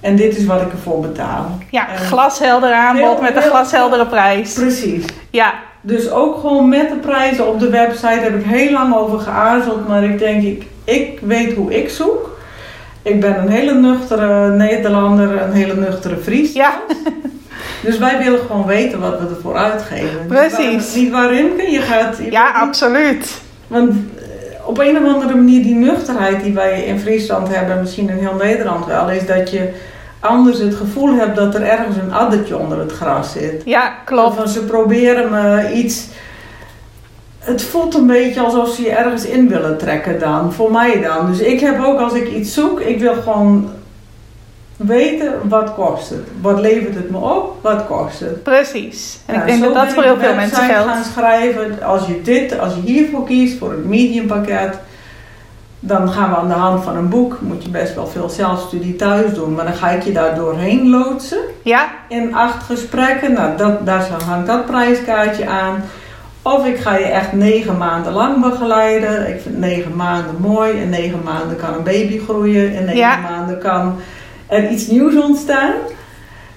[0.00, 1.58] en dit is wat ik ervoor betaal.
[1.70, 4.52] Ja, En- glashelder aanbod Heel- met een glasheldere prijs.
[4.52, 5.04] Precies.
[5.30, 5.54] Ja.
[5.80, 9.88] Dus ook gewoon met de prijzen op de website heb ik heel lang over geaarzeld.
[9.88, 12.31] Maar ik denk, ik, ik weet hoe ik zoek.
[13.02, 16.52] Ik ben een hele nuchtere Nederlander, een hele nuchtere Fries.
[16.52, 16.80] Ja.
[17.82, 20.26] Dus wij willen gewoon weten wat we ervoor uitgeven.
[20.26, 20.94] Precies.
[20.94, 21.70] Niet waar, Rimke?
[21.70, 22.16] Je gaat...
[22.16, 23.40] Je Ja, absoluut.
[23.66, 28.08] Want eh, op een of andere manier die nuchterheid die wij in Friesland hebben, misschien
[28.08, 29.68] in heel Nederland wel, is dat je
[30.20, 33.62] anders het gevoel hebt dat er ergens een addertje onder het gras zit.
[33.64, 34.36] Ja, klopt.
[34.36, 36.06] Van ze proberen me iets.
[37.42, 41.26] Het voelt een beetje alsof ze je ergens in willen trekken dan, voor mij dan.
[41.26, 43.70] Dus ik heb ook als ik iets zoek, ik wil gewoon
[44.76, 46.26] weten wat kost het.
[46.40, 48.42] Wat levert het me op, wat kost het.
[48.42, 49.18] Precies.
[49.26, 50.90] En ik denk dat dat voor heel veel mensen geldt.
[50.90, 51.82] gaan schrijven.
[51.82, 54.78] Als je dit, als je hiervoor kiest, voor het mediumpakket,
[55.80, 58.96] dan gaan we aan de hand van een boek, moet je best wel veel zelfstudie
[58.96, 63.32] thuis doen, maar dan ga ik je daar doorheen loodsen Ja, in acht gesprekken.
[63.32, 65.84] Nou, dat, daar hangt dat prijskaartje aan.
[66.42, 69.28] Of ik ga je echt negen maanden lang begeleiden.
[69.28, 70.72] Ik vind negen maanden mooi.
[70.72, 72.72] In negen maanden kan een baby groeien.
[72.72, 73.16] In negen Ja.
[73.16, 73.96] maanden kan
[74.46, 75.72] er iets nieuws ontstaan.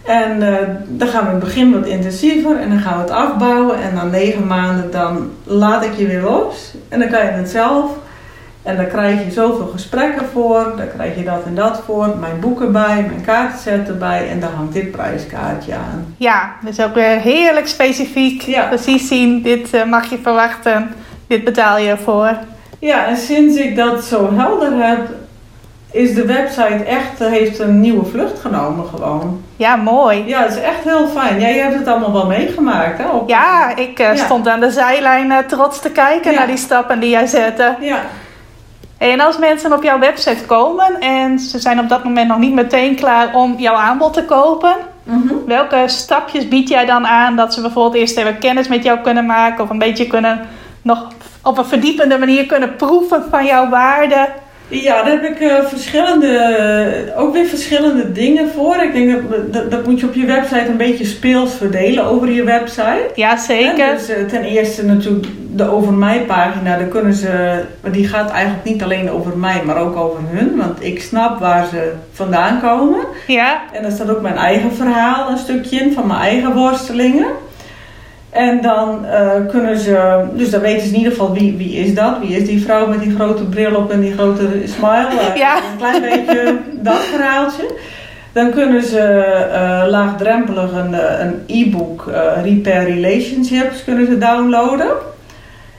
[0.03, 3.11] En eh, dan gaan we in het begin wat intensiever en dan gaan we het
[3.11, 3.81] afbouwen.
[3.81, 6.73] En na negen maanden dan laat ik je weer los.
[6.89, 7.91] En dan kan je het zelf.
[8.65, 10.73] En dan krijg je zoveel gesprekken voor.
[10.77, 12.15] Dan krijg je dat en dat voor.
[12.19, 14.29] Mijn boek erbij, mijn kaartenset erbij.
[14.29, 16.15] En dan hangt dit prijskaartje aan.
[16.17, 18.41] ja, dus ook weer heerlijk specifiek.
[18.41, 18.63] Ja.
[18.67, 20.91] Precies zien, dit eh, mag je verwachten.
[21.27, 22.31] Dit betaal je voor.
[22.79, 24.99] Ja, en sinds ik dat zo helder heb,
[25.91, 29.41] is de website echt, eh, heeft een nieuwe vlucht genomen gewoon.
[29.55, 30.23] Ja, mooi.
[30.27, 31.39] Ja, het is echt heel fijn.
[31.39, 33.09] Jij hebt het allemaal wel meegemaakt, hè?
[33.09, 34.23] Op- Ja, ik eh, Ja.
[34.25, 37.75] stond aan de zijlijn trots te kijken naar die stappen die jij zette.
[37.79, 37.97] Ja.
[38.97, 42.53] En als mensen op jouw website komen en ze zijn op dat moment nog niet
[42.53, 45.33] meteen klaar om jouw aanbod te kopen, Mhm.
[45.45, 49.25] welke stapjes bied jij dan aan dat ze bijvoorbeeld eerst even kennis met jou kunnen
[49.25, 50.47] maken of een beetje kunnen
[50.81, 51.07] nog
[51.43, 54.29] op een verdiepende manier kunnen proeven van jouw waarde?
[54.67, 58.75] Ja, daar heb ik eh, verschillende, eh, ook weer verschillende dingen voor.
[58.75, 62.31] Ik denk dat, dat, dat moet je op je website een beetje speels verdelen over
[62.31, 63.11] je website.
[63.15, 63.93] Ja, zeker.
[63.93, 68.65] Dus eh, ten eerste natuurlijk de over mij pagina, daar kunnen ze, die gaat eigenlijk
[68.65, 70.55] niet alleen over mij, maar ook over hun.
[70.55, 72.99] Want ik snap waar ze vandaan komen.
[73.27, 77.27] Ja, En daar staat ook mijn eigen verhaal een stukje in van mijn eigen worstelingen.
[78.35, 81.93] En dan eh, kunnen ze, dus dan weten ze in ieder geval wie, wie is
[81.93, 82.19] dat?
[82.19, 85.07] Wie is die vrouw met die grote bril op en die grote smile?
[85.29, 85.55] Eh, Ja.
[85.57, 87.71] Een klein beetje dat verhaaltje.
[88.31, 92.11] Dan kunnen ze eh, laagdrempelig een, e-book
[92.43, 94.91] Repair Relationships kunnen ze downloaden.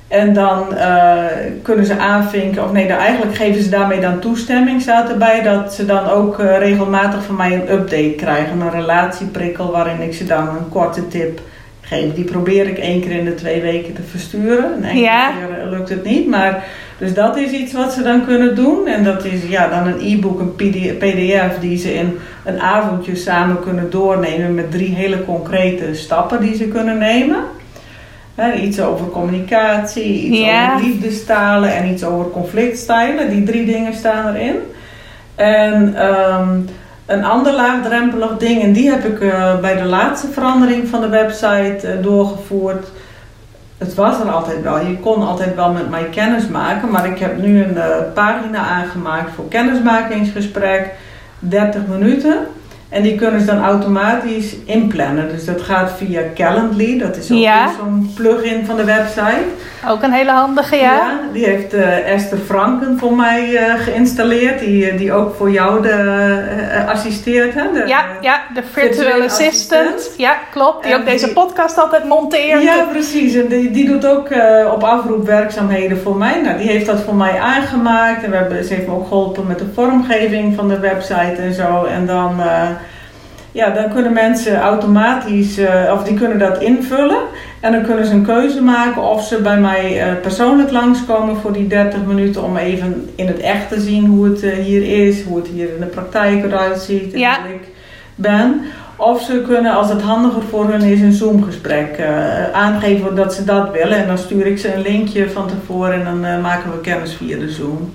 [0.09, 0.65] En dan
[1.63, 5.75] kunnen ze aanvinken, of nee, dan eigenlijk geven ze daarmee dan toestemming, staat erbij, dat
[5.75, 8.61] ze dan ook regelmatig van mij een update krijgen.
[8.61, 11.41] Een relatieprikkel waarin ik ze dan een korte tip
[11.89, 12.15] geef.
[12.15, 14.73] Die probeer ik één keer in de twee weken te versturen.
[14.83, 15.31] Enkele Ja.
[15.31, 16.65] keer eh, lukt het niet, maar
[16.99, 18.87] dus dat is iets wat ze dan kunnen doen.
[18.87, 23.15] En dat is ja, dan een e-book, een PD pdf die ze in een avondje
[23.17, 27.39] samen kunnen doornemen met drie hele concrete stappen die ze kunnen nemen.
[28.35, 30.75] Hè, iets over communicatie, iets Ja.
[30.75, 33.31] over liefdestalen en iets over conflictstijlen.
[33.31, 34.55] Die drie dingen staan erin.
[35.35, 36.59] En ehm,
[37.07, 41.09] een ander laagdrempelig ding, en die heb ik eh, bij de laatste verandering van de
[41.09, 42.87] website eh, doorgevoerd.
[43.79, 44.79] Het was er altijd wel.
[44.87, 46.91] Je kon altijd wel met mij kennis maken.
[46.91, 50.91] Maar ik heb nu een eh, pagina aangemaakt voor kennismakingsgesprek.
[51.39, 52.37] 30 minuten.
[52.89, 55.29] En die kunnen ze dan automatisch inplannen.
[55.29, 56.99] Dus dat gaat via Calendly.
[56.99, 57.71] Dat is ook Ja.
[57.79, 59.45] zo'n plugin van de website.
[59.89, 61.21] Ook een hele handige, ja.
[61.33, 64.59] die heeft eh, Esther Franken voor mij eh, geïnstalleerd.
[64.59, 67.55] Die, eh, die ook voor jou de, assisteert.
[67.55, 67.73] Hè?
[67.73, 70.11] De, Ja, ja, de virtual assistant.
[70.17, 70.83] Ja, klopt.
[70.85, 72.63] Die En ook deze podcast altijd monteert.
[72.63, 73.35] Ja, precies.
[73.35, 74.29] En die, die doet ook
[74.73, 76.41] op afroep werkzaamheden voor mij.
[76.43, 78.25] Nou, die heeft dat voor mij aangemaakt.
[78.25, 81.55] En we hebben, ze heeft me ook geholpen met de vormgeving van de website en
[81.55, 81.85] zo.
[81.85, 82.41] En dan,
[83.57, 87.19] ja, dan kunnen mensen automatisch, eh, of die kunnen dat invullen.
[87.61, 91.53] En dan kunnen ze een keuze maken of ze bij mij eh, persoonlijk langskomen voor
[91.53, 92.45] die 30 minuten.
[92.45, 95.69] Om even in het echt te zien hoe het eh, hier is, hoe het hier
[95.75, 97.13] in de praktijk eruit ziet.
[97.13, 97.41] En Ja.
[97.41, 97.69] hoe ik
[98.15, 98.61] ben.
[98.97, 102.01] Of ze kunnen, als het handiger voor hun is, een Zoom-gesprek
[102.53, 103.99] aangeven dat ze dat willen.
[103.99, 107.39] En dan stuur ik ze een linkje van tevoren en dan maken we kennis via
[107.39, 107.93] de Zoom.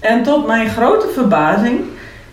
[0.00, 1.80] En tot mijn grote verbazing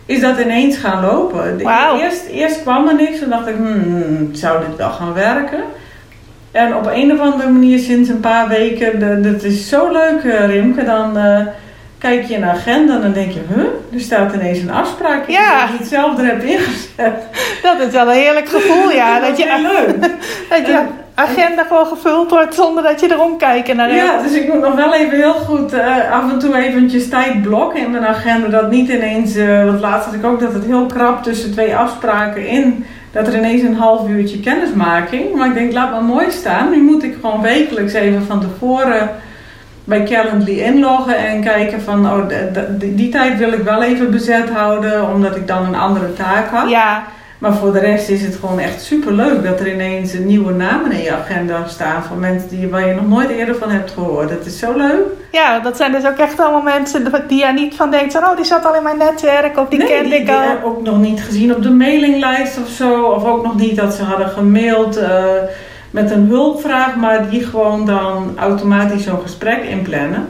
[0.06, 1.58] is dat ineens gaan lopen.
[1.58, 2.00] De- Wauw.
[2.00, 5.60] eerst, eerst kwam er niks en dacht ik, hmm, zou dit wel gaan werken?
[6.52, 10.46] En op een of andere manier sinds een paar weken, dat is zo leuk eh,
[10.46, 11.40] Rimke, dan eh,
[11.98, 15.28] kijk je in de agenda en dan denk je, huh, er staat ineens een afspraak
[15.28, 15.66] in Ja.
[15.66, 17.24] die ik het zelf er heb ingezet.
[17.62, 19.20] Dat is wel een heerlijk gevoel, ja.
[19.28, 20.00] dat, je, heel leuk.
[20.50, 24.34] dat je En agenda gewoon gevuld wordt zonder dat je erom kijken naar Ja, dus
[24.34, 27.92] ik moet nog wel even heel goed uh, af en toe eventjes tijd blokken in
[27.92, 28.48] mijn agenda.
[28.48, 31.76] Dat niet ineens, uh, want laatst had ik ook dat het heel krap tussen twee
[31.76, 35.36] afspraken in, dat er ineens een half uurtje kennismaking.
[35.36, 36.70] Maar ik denk, laat maar mooi staan.
[36.70, 39.10] Nu moet ik gewoon wekelijks even van tevoren
[39.84, 42.28] bij Calendly inloggen en kijken van, oh,
[42.70, 46.50] die, die tijd wil ik wel even bezet houden, omdat ik dan een andere taak
[46.50, 46.70] had.
[46.70, 47.04] Ja.
[47.46, 50.92] Maar voor de rest is het gewoon echt super leuk dat er ineens nieuwe namen
[50.92, 54.30] in je agenda staan van mensen die, waar je nog nooit eerder van hebt gehoord.
[54.30, 55.02] Dat is zo leuk.
[55.32, 58.46] Ja, dat zijn dus ook echt allemaal mensen die je niet van denkt, oh die
[58.46, 60.42] zat al in mijn netwerk of die nee, kende ik al.
[60.42, 63.02] Die ook nog niet gezien op de mailinglijst of zo.
[63.02, 65.24] Of ook nog niet dat ze hadden gemaild uh,
[65.92, 70.28] met een hulpvraag, maar die gewoon dan automatisch zo'n gesprek inplannen.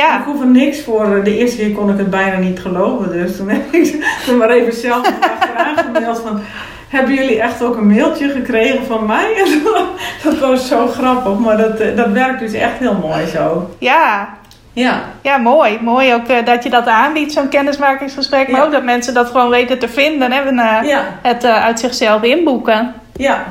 [0.00, 0.18] Ja.
[0.18, 1.24] Ik hoef er niks voor.
[1.24, 3.12] De eerste keer kon ik het bijna niet geloven.
[3.12, 6.40] Dus toen heb ik er maar even zelf achteraan gemaild van...
[6.88, 9.44] Hebben jullie echt ook een mailtje gekregen van mij?
[10.24, 11.38] dat was zo grappig.
[11.38, 13.70] Maar dat, eh, dat werkt dus echt heel mooi zo.
[13.78, 14.28] Ja.
[14.72, 15.02] Ja.
[15.22, 15.78] Ja, mooi.
[15.82, 18.48] Mooi ook uh, dat je dat aanbiedt, zo'n kennismakingsgesprek.
[18.48, 20.32] Maar ook dat mensen dat gewoon weten te vinden.
[20.32, 20.40] Hè?
[20.40, 21.04] En, uh, ja.
[21.22, 22.94] het uh, uit zichzelf inboeken.
[23.16, 23.44] Ja.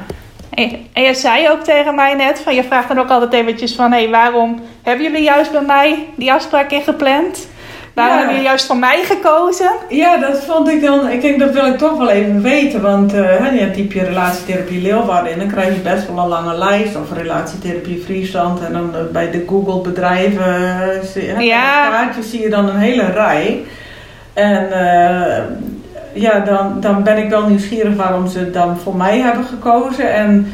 [0.49, 3.91] En je zei ook tegen mij net, van je vraagt dan ook altijd eventjes van,
[3.91, 7.47] hé, hey, waarom hebben jullie juist bij mij die afspraak ingepland?
[7.93, 8.19] Waarom Ja.
[8.19, 9.69] hebben jullie juist voor mij gekozen?
[9.89, 11.09] Ja, dat vond ik dan.
[11.09, 12.81] Ik denk dat wil ik toch wel even weten.
[12.81, 15.39] Want uh, je typ je relatietherapie Leeuwarden in.
[15.39, 16.95] Dan krijg je best wel een lange lijst.
[16.95, 18.62] Of relatietherapie Friesland.
[18.62, 21.01] En dan uh, bij de Google bedrijven.
[21.15, 21.89] Uh, Ja.
[21.89, 23.63] kaartjes zie je dan een hele rij.
[24.33, 25.43] En eh,
[26.13, 30.13] ja, dan, dan ben ik wel nieuwsgierig waarom ze dan voor mij hebben gekozen.
[30.13, 30.53] En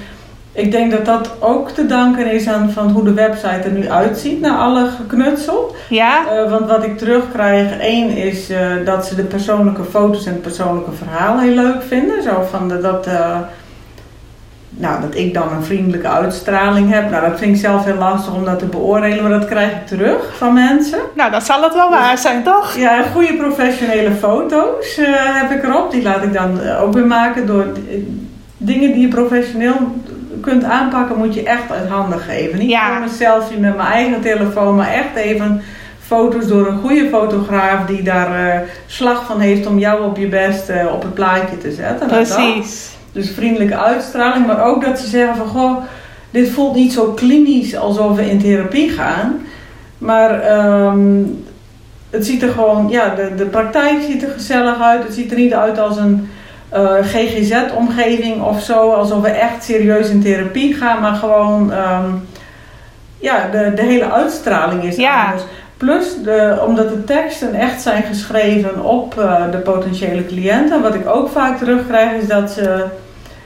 [0.52, 3.90] ik denk dat dat ook te danken is aan van hoe de website er nu
[3.90, 5.76] uitziet na alle geknutsel.
[5.90, 10.32] Ja, Uh, want wat ik terugkrijg, één is uh, dat ze de persoonlijke foto's en
[10.34, 12.24] het persoonlijke verhaal heel leuk vinden.
[12.24, 13.38] Zo van de, dat, uh,
[14.78, 17.10] nou, dat ik dan een vriendelijke uitstraling heb.
[17.10, 19.88] Nou, dat vind ik zelf heel lastig om dat te beoordelen, maar dat krijg ik
[19.88, 21.00] terug van mensen.
[21.16, 22.76] nou dan zal het wel waar zijn, toch?
[22.76, 25.92] Ja, goede professionele foto's uh, heb ik erop.
[25.92, 27.66] Die laat ik dan ook weer maken door
[28.58, 29.76] dingen die je professioneel
[30.42, 32.60] kunt aanpakken, moet je echt uit handen geven.
[32.60, 32.86] Niet Ja.
[32.86, 35.62] gewoon een selfie met mijn eigen telefoon, maar echt even
[36.06, 40.28] foto's door een goede fotograaf die daar eh, slag van heeft om jou op je
[40.28, 42.08] best eh, op het plaatje te zetten.
[42.08, 42.18] Dat.
[42.18, 42.95] Precies.
[43.16, 45.78] Dus vriendelijke uitstraling, maar ook dat ze zeggen van goh,
[46.30, 49.42] dit voelt niet zo klinisch alsof we in therapie gaan.
[49.98, 51.24] Maar ehm,
[52.10, 55.04] het ziet er gewoon, ja, de, de praktijk ziet er gezellig uit.
[55.04, 56.30] Het ziet er niet uit als een
[56.74, 62.28] uh, GGZ-omgeving of zo, alsof we echt serieus in therapie gaan, maar gewoon, um,
[63.20, 65.26] ja, de, de hele uitstraling is Ja.
[65.26, 65.44] anders.
[65.78, 70.82] Plus, de, omdat de teksten echt zijn geschreven op uh, de potentiële cliënten.
[70.82, 72.86] Wat ik ook vaak terugkrijg is dat ze,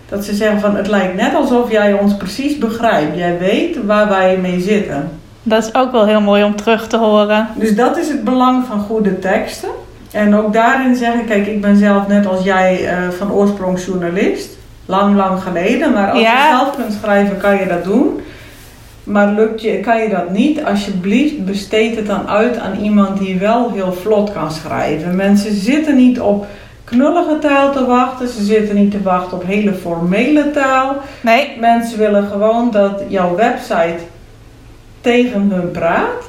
[0.09, 3.17] dat ze zeggen van het lijkt net alsof jij ons precies begrijpt.
[3.17, 5.09] Jij weet waar wij mee zitten.
[5.43, 7.47] Dat is ook wel heel mooi om terug te horen.
[7.55, 9.69] Dus dat is het belang van goede teksten.
[10.11, 14.49] En ook daarin zeggen, kijk, ik ben zelf net als jij uh, van oorsprong journalist.
[14.85, 15.93] Lang, lang geleden.
[15.93, 16.33] Maar als Ja.
[16.49, 18.19] je zelf kunt schrijven, kan je dat doen.
[19.03, 23.37] Maar lukt je, kan je dat niet, alsjeblieft besteed het dan uit aan iemand die
[23.39, 25.15] wel heel vlot kan schrijven.
[25.15, 26.45] Mensen zitten niet op
[26.89, 28.27] knullige taal te wachten.
[28.27, 30.95] Ze zitten niet te wachten op hele formele taal.
[31.21, 33.97] Nee, Mensen willen gewoon dat jouw website
[35.01, 36.27] tegen hun praat.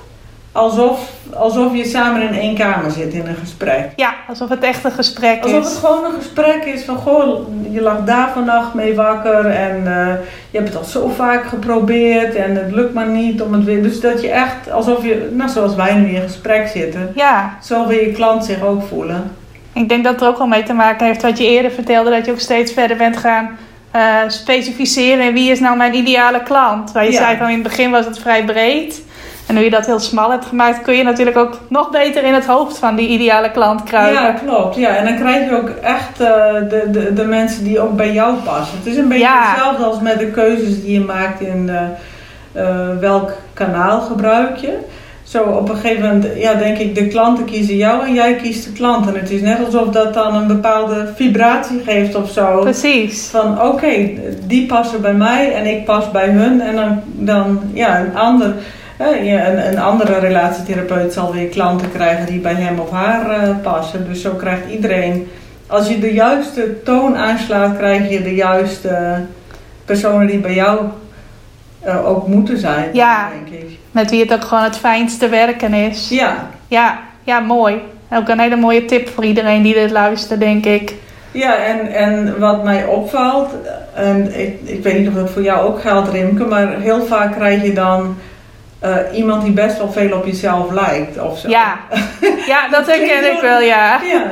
[0.52, 3.92] Alsof, alsof je samen in één kamer zit in een gesprek.
[3.96, 5.78] ja, alsof het echt een gesprek Alsof het is.
[5.78, 10.06] gewoon een gesprek is van, goh, je lag daar vannacht mee wakker en uh,
[10.50, 13.82] je hebt het al zo vaak geprobeerd en het lukt maar niet om het weer.
[13.82, 17.86] Dus dat je echt, alsof je, nou zoals wij nu in gesprek zitten, Ja, zo
[17.86, 19.30] wil je klant zich ook voelen.
[19.72, 22.10] Ik denk dat het er ook wel mee te maken heeft wat je eerder vertelde,
[22.10, 23.50] dat je ook steeds verder bent gaan
[23.96, 26.92] uh, specificeren in wie is nou mijn ideale klant.
[26.92, 27.16] Waar je Ja.
[27.16, 29.02] zei van in het begin was het vrij breed.
[29.46, 32.34] En nu je dat heel smal hebt gemaakt, kun je natuurlijk ook nog beter in
[32.34, 34.22] het hoofd van die ideale klant kruipen.
[34.22, 34.76] Ja, klopt.
[34.76, 36.26] Ja, en dan krijg je ook echt uh,
[36.68, 38.78] de, de, de mensen die ook bij jou passen.
[38.78, 39.50] Het is een beetje Ja.
[39.50, 41.70] hetzelfde als met de keuzes die je maakt in
[42.56, 44.78] uh, welk kanaal gebruik je.
[45.30, 48.64] Zo op een gegeven moment, ja, denk ik, de klanten kiezen jou en jij kiest
[48.64, 49.06] de klant.
[49.06, 52.60] En het is net alsof dat dan een bepaalde vibratie geeft of zo.
[52.60, 53.26] Precies.
[53.26, 56.60] Van oké, okay, die passen bij mij en ik pas bij hun.
[56.60, 58.54] En dan, dan ja, een ander.
[58.98, 63.56] Ja, een, een, andere relatietherapeut zal weer klanten krijgen die bij hem of haar uh,
[63.62, 64.08] passen.
[64.08, 65.28] Dus zo krijgt iedereen.
[65.66, 69.20] Als je de juiste toon aanslaat, krijg je de juiste
[69.84, 70.80] personen die bij jou
[71.86, 72.88] uh, ook moeten zijn.
[72.92, 73.79] Ja, denk ik.
[73.90, 76.08] Met wie het ook gewoon het fijnste werken is.
[76.08, 76.48] Ja.
[76.68, 77.82] Ja, ja mooi.
[78.12, 80.94] Ook een hele mooie tip voor iedereen die dit luistert, denk ik.
[81.32, 83.54] Ja, en, en wat mij opvalt,
[83.94, 87.32] en ik, ik weet niet of dat voor jou ook geldt, Rimke, maar heel vaak
[87.32, 88.16] krijg je dan
[88.78, 91.18] eh, iemand die best wel veel op jezelf lijkt.
[91.18, 91.48] Of zo.
[91.48, 91.76] Ja,
[92.52, 94.00] ja dat herken ik wel, ja.
[94.02, 94.30] Ja,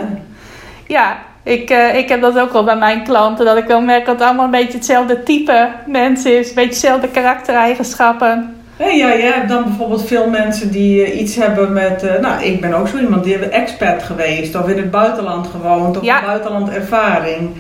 [0.87, 3.45] Ja, ik, eh, ik heb dat ook wel bij mijn klanten.
[3.45, 6.49] Dat ik wel merk dat het allemaal een beetje hetzelfde type mensen is.
[6.49, 8.58] Een beetje hetzelfde karaktereigenschappen.
[8.79, 12.03] Ja, je hebt dan bijvoorbeeld veel mensen die eh, iets hebben met...
[12.03, 14.55] eh, nou, ik ben ook zo iemand die hebben expert geweest.
[14.55, 15.97] Of in het buitenland gewoond.
[15.99, 16.23] Of Ja.
[16.25, 17.51] buitenland ervaring.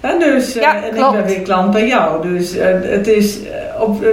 [0.00, 2.28] En, dus, eh, Ja, en ik ben weer klant bij jou.
[2.28, 3.38] Dus het is
[3.80, 4.04] op,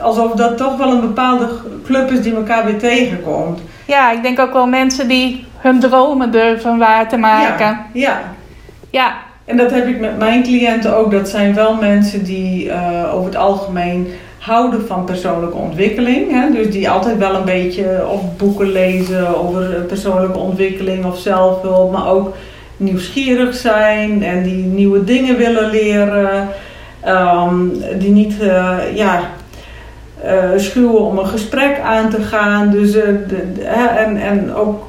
[0.00, 1.48] alsof dat toch wel een bepaalde
[1.84, 3.60] club is die elkaar weer tegenkomt.
[3.84, 7.66] Ja, ik denk ook wel mensen die hun dromen durven waar te maken.
[7.66, 8.20] Ja, ja.
[8.90, 9.14] Ja,
[9.44, 11.10] En dat heb ik met mijn cliënten ook.
[11.10, 12.72] Dat zijn wel mensen die
[13.12, 14.08] over het algemeen
[14.46, 16.30] houden van persoonlijke ontwikkeling.
[16.30, 16.50] Hè?
[16.52, 21.92] Dus die altijd wel een beetje of boeken lezen over eh, persoonlijke ontwikkeling of zelfhulp.
[21.92, 22.34] Maar ook
[22.76, 26.48] nieuwsgierig zijn en die nieuwe dingen willen leren.
[27.00, 27.54] Ehm,
[27.98, 29.20] die niet eh, ja,
[30.22, 32.70] eh, schuwen om een gesprek aan te gaan.
[32.70, 34.84] Dus, eh, de, de- hè, en, en ook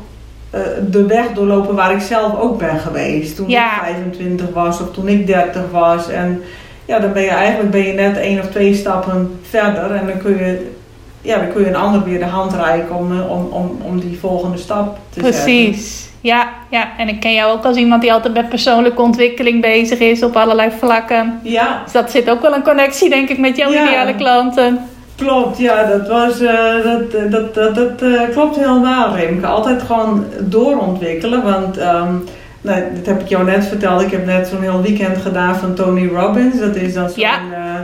[0.49, 3.35] eh, de weg doorlopen waar ik zelf ook ben geweest.
[3.35, 3.65] Toen Ja.
[3.87, 6.09] ik 25 was of toen ik 30 was.
[6.09, 6.41] En
[6.87, 9.91] ja, dan ben je eigenlijk ben je net één of twee stappen verder.
[9.91, 10.71] En dan kun je,
[11.21, 13.99] ja, dan kun je een ander weer de hand reiken om, eh, om, om, om
[13.99, 15.43] die volgende stap te zetten.
[15.43, 16.05] precies.
[16.21, 19.99] Ja, ja, en ik ken jou ook als iemand die altijd met persoonlijke ontwikkeling bezig
[19.99, 21.39] is op allerlei vlakken.
[21.43, 23.83] Ja, Dus dat zit ook wel een connectie, denk ik, met jouw Ja.
[23.85, 24.79] ideale klanten.
[25.15, 29.47] Klopt, ja, dat was, eh, dat, eh, dat, dat, dat eh, klopt helemaal, Remke.
[29.47, 32.13] Altijd gewoon doorontwikkelen, want, ehm,
[32.61, 34.01] nou, dat heb ik jou net verteld.
[34.01, 36.59] Ik heb net zo'n heel weekend gedaan van Tony Robbins.
[36.59, 37.33] Dat is dan zo'n, Ja.
[37.51, 37.79] eh,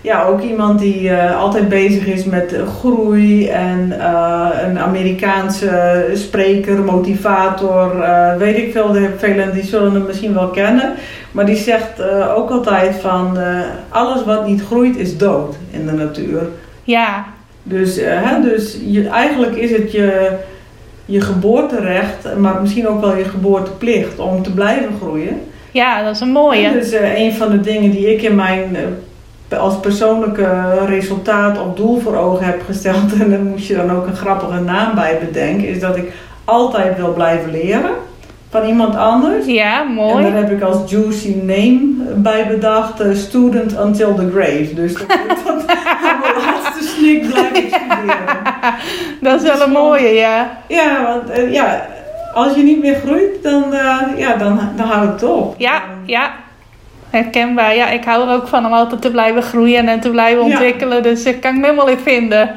[0.00, 6.78] ja, ook iemand die eh, altijd bezig is met groei en eh, een Amerikaanse spreker,
[6.78, 7.92] motivator,
[8.38, 8.96] weet ik veel.
[9.16, 10.92] Velen die zullen hem misschien wel kennen.
[11.32, 12.02] Maar die zegt
[12.36, 13.38] ook altijd van
[13.88, 16.42] alles wat niet groeit is dood in de natuur.
[16.84, 17.24] Ja,
[17.62, 20.30] Dus, hè, dus je, eigenlijk is het je,
[21.10, 25.40] je geboorterecht, maar misschien ook wel je geboorteplicht om te blijven groeien.
[25.72, 26.72] ja, dat is een mooie.
[26.72, 28.76] Dus eh, een van de dingen die ik in mijn
[29.48, 30.48] eh, als persoonlijke
[30.86, 34.60] resultaat of doel voor ogen heb gesteld, en daar moest je dan ook een grappige
[34.60, 36.12] naam bij bedenken, is dat ik
[36.44, 37.90] altijd wil blijven leren
[38.50, 39.46] van iemand anders.
[39.46, 40.22] Ja, En mooi.
[40.22, 41.80] daar heb ik als juicy name
[42.16, 44.74] bij bedacht, eh, student until the grave.
[44.74, 45.97] Dus dat ik
[46.98, 48.36] snik blijven studeren.
[49.20, 50.58] Dat is wel een mooie, ja.
[50.66, 51.86] Ja, want eh, ja,
[52.34, 55.54] als je niet meer groeit, dan, eh, ja, dan, dan houdt het op.
[55.58, 56.30] Ja, ja.
[57.10, 57.74] Herkenbaar.
[57.74, 60.44] Ja, ik hou er ook van om altijd te blijven groeien en te blijven Ja.
[60.50, 61.02] ontwikkelen.
[61.02, 62.56] Dus ik kan ik me helemaal in vinden.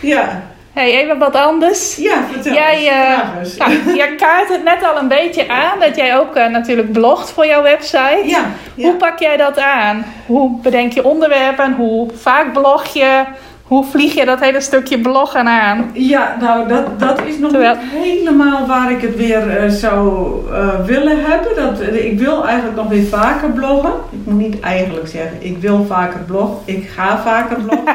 [0.00, 1.96] Ja, hey, even wat anders.
[1.96, 3.66] ja vertel Jij, eens, eh.
[3.66, 7.46] Nou, jij kaart het net al een beetje aan dat jij ook natuurlijk blogt voor
[7.46, 8.22] jouw website.
[8.24, 8.40] Ja,
[8.74, 8.84] ja.
[8.88, 10.04] Hoe pak jij dat aan?
[10.26, 11.72] Hoe bedenk je onderwerpen?
[11.74, 13.22] Hoe vaak blog je?
[13.68, 15.90] Hoe vlieg je dat hele stukje bloggen aan?
[15.92, 20.30] Ja, nou dat, dat is nog Terwijl- niet helemaal waar ik het weer eh, zou
[20.52, 21.56] eh, willen hebben.
[21.56, 23.92] Dat, eh, ik wil eigenlijk nog weer vaker bloggen.
[24.10, 26.56] Ik moet niet eigenlijk zeggen, ik wil vaker bloggen.
[26.64, 27.94] Ik ga vaker bloggen.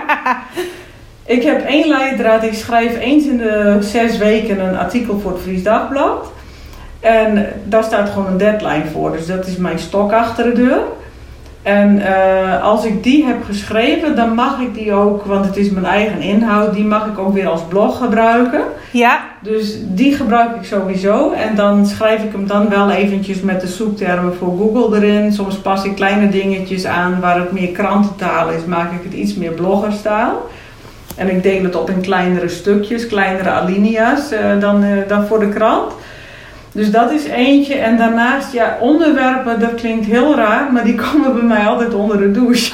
[1.26, 2.44] ik heb één leidraad.
[2.44, 6.32] Ik schrijf eens in de zes weken een artikel voor het Fries Dagblad.
[7.00, 9.12] En daar staat gewoon een deadline voor.
[9.12, 10.80] Dus dat is mijn stok achter de deur.
[11.64, 15.70] En eh, als ik die heb geschreven, dan mag ik die ook, want het is
[15.70, 18.62] mijn eigen inhoud, die mag ik ook weer als blog gebruiken.
[18.92, 21.32] Ja, Dus die gebruik ik sowieso.
[21.32, 25.32] En dan schrijf ik hem dan wel eventjes met de zoektermen voor Google erin.
[25.32, 29.36] Soms pas ik kleine dingetjes aan waar het meer krantentaal is, maak ik het iets
[29.36, 30.42] meer bloggerstaal.
[31.16, 35.40] En ik deel het op in kleinere stukjes, kleinere alinea's eh, dan, eh, dan voor
[35.40, 35.94] de krant.
[36.74, 37.76] Dus dat is eentje.
[37.76, 42.18] En daarnaast, ja, onderwerpen, dat klinkt heel raar, maar die komen bij mij altijd onder
[42.18, 42.74] de douche.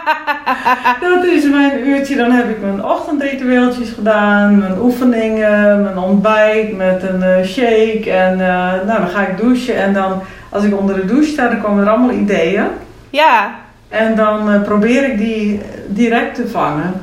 [1.00, 2.16] dat is mijn uurtje.
[2.16, 8.10] Dan heb ik mijn ochtendritueeltjes gedaan, mijn oefeningen, mijn ontbijt met een eh, shake.
[8.10, 9.76] En eh, nou, dan ga ik douchen.
[9.76, 12.64] En dan, als ik onder de douche sta, dan komen er allemaal ideeën.
[13.10, 13.54] ja.
[13.88, 16.94] En dan eh, probeer ik die direct te vangen.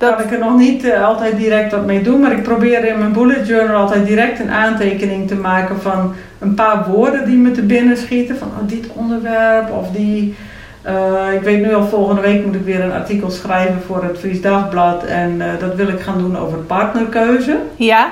[0.00, 2.84] Dat- kan ik er nog niet eh, altijd direct wat mee doen, maar ik probeer
[2.84, 7.36] in mijn bullet journal altijd direct een aantekening te maken van een paar woorden die
[7.36, 8.38] me te binnen schieten.
[8.38, 10.34] Van oh, dit onderwerp of die.
[10.82, 14.18] eh, ik weet nu al, volgende week moet ik weer een artikel schrijven voor het
[14.18, 15.04] Fries Dagblad.
[15.04, 17.56] En eh, dat wil ik gaan doen over partnerkeuze.
[17.76, 18.08] Ja,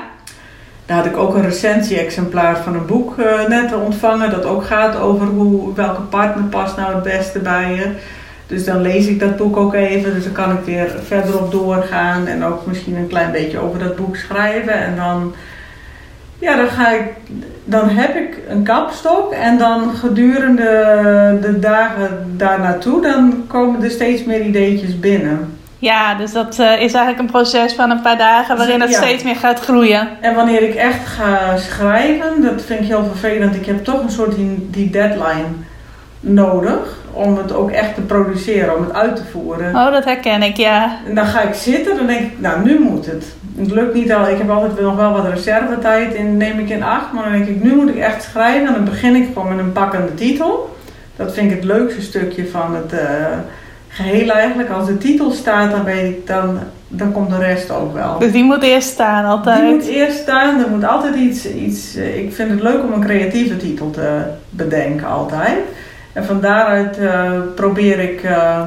[0.86, 3.14] Daar had ik ook een recensie-exemplaar van een boek
[3.48, 4.30] net ontvangen.
[4.30, 7.86] Dat ook gaat over hoe, welke partner past nou het beste bij je.
[8.48, 10.14] Dus dan lees ik dat boek ook even.
[10.14, 12.26] Dus dan kan ik weer verder op doorgaan.
[12.26, 14.72] En ook misschien een klein beetje over dat boek schrijven.
[14.74, 15.34] En dan
[16.40, 17.04] Ja, dan ga ik,
[17.64, 23.90] dan heb ik een kapstok en dan gedurende de dagen daar naartoe, dan komen er
[23.90, 25.56] steeds meer ideetjes binnen.
[25.78, 28.96] Ja, dus dat eh, is eigenlijk een proces van een paar dagen waarin het Ja.
[28.96, 30.08] steeds meer gaat groeien.
[30.20, 33.54] En wanneer ik echt ga schrijven, dat vind ik heel vervelend.
[33.54, 35.46] Ik heb toch een soort die, die deadline
[36.20, 39.74] nodig om het ook echt te produceren, om het uit te voeren.
[39.74, 40.96] Oh, dat herken ik, ja.
[41.08, 43.24] En dan ga ik zitten, dan denk ik, nou nu moet het.
[43.58, 46.82] Het lukt niet al, ik heb altijd nog wel wat reservetijd in, neem ik in
[46.82, 47.12] acht.
[47.12, 48.66] Maar dan denk ik, nu moet ik echt schrijven.
[48.66, 50.76] En dan begin ik gewoon met een pakkende titel.
[51.16, 53.08] Dat vind ik het leukste stukje van het eh,
[53.88, 54.70] geheel eigenlijk.
[54.70, 56.58] Als de titel staat, dan weet ik, dan,
[56.88, 58.18] dan komt de rest ook wel.
[58.18, 59.60] Dus die moet eerst staan altijd.
[59.60, 61.96] Die moet eerst staan, er moet altijd iets, iets.
[61.96, 65.56] eh, Ik vind het leuk om een creatieve titel te bedenken, altijd.
[66.12, 68.60] En van daaruit eh, probeer ik eh,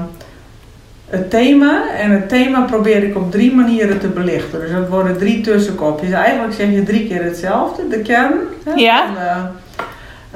[1.09, 1.81] het thema.
[1.97, 4.59] En het thema probeer ik op drie manieren te belichten.
[4.59, 6.11] Dus dat worden drie tussenkopjes.
[6.11, 8.33] Eigenlijk zeg je drie keer hetzelfde, de kern.
[8.63, 9.03] hè, Ja.
[9.13, 9.51] van,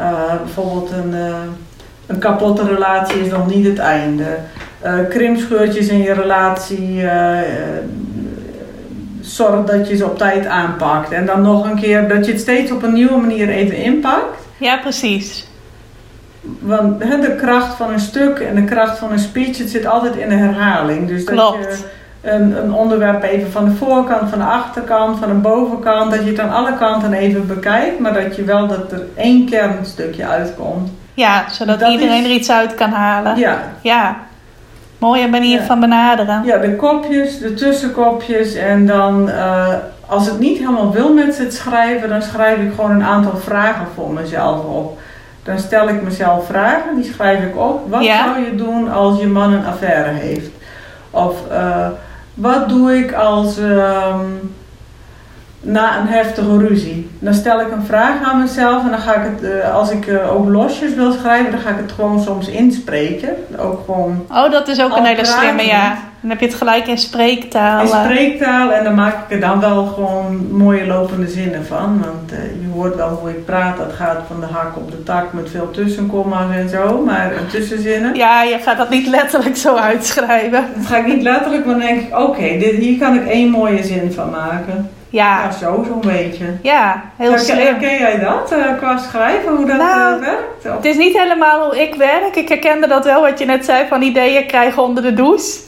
[0.06, 1.14] eh, bijvoorbeeld een,
[2.06, 4.38] een kapotte relatie is nog niet het einde.
[5.10, 7.04] Krimscheurtjes in je relatie.
[9.22, 11.12] zorg dat je ze op tijd aanpakt.
[11.12, 14.38] En dan nog een keer dat je het steeds op een nieuwe manier even inpakt.
[14.58, 15.48] Ja, precies.
[16.60, 20.16] Want de kracht van een stuk en de kracht van een speech, het zit altijd
[20.16, 21.08] in de herhaling.
[21.08, 21.58] Dus dat Klopt.
[22.22, 26.24] je een, een onderwerp even van de voorkant, van de achterkant, van de bovenkant, dat
[26.24, 30.28] je het aan alle kanten even bekijkt, maar dat je wel dat er één kernstukje
[30.28, 30.90] uitkomt.
[31.14, 33.38] Ja, zodat Dat iedereen is- er iets uit kan halen.
[33.38, 34.16] Ja, Ja.
[34.98, 35.66] Mooie manier Ja.
[35.66, 36.42] van benaderen.
[36.46, 39.68] ja de kopjes, de tussenkopjes en dan eh,
[40.08, 43.86] als het niet helemaal wil met het schrijven, dan schrijf ik gewoon een aantal vragen
[43.96, 45.00] voor mezelf op.
[45.46, 47.90] Dan stel ik mezelf vragen, die schrijf ik op.
[47.90, 48.24] Wat Ja.
[48.24, 50.50] zou je doen als je man een affaire heeft?
[51.12, 51.88] Of eh,
[52.34, 54.20] wat doe ik als ehm,
[55.66, 57.10] na een heftige ruzie?
[57.20, 60.08] Dan stel ik een vraag aan mezelf en dan ga ik het, eh, als ik
[60.08, 63.30] eh, ook losjes wil schrijven, dan ga ik het gewoon soms inspreken.
[63.58, 65.98] Ook gewoon Oh, dat is ook een hele slimme, ja.
[66.22, 67.86] Dan heb je het gelijk in spreektaal.
[67.86, 68.04] in eh.
[68.04, 72.04] spreektaal en dan maak ik er dan wel gewoon mooie lopende zinnen van.
[72.06, 75.34] Want je hoort wel hoe ik praat, dat gaat van de hak op de tak
[75.34, 78.16] met veel tussenkomma's en zo, maar tussenzinnen.
[78.16, 80.64] Ja, je gaat dat niet letterlijk zo uitschrijven.
[80.76, 83.84] Dat ga ik niet letterlijk, maar dan denk ik, oké, hier kan ik één mooie
[83.84, 84.90] zin van maken.
[85.16, 86.46] Ja, Ja, zo, zo'n beetje.
[86.62, 87.58] ja, heel Herken- slim.
[87.66, 90.66] Herken jij dat eh, qua schrijven, hoe dat Nou, eh, werkt?
[90.66, 92.36] Of- Het is niet helemaal hoe ik werk.
[92.36, 95.60] Ik herkende dat wel, wat je net zei, van ideeën krijgen onder de douche.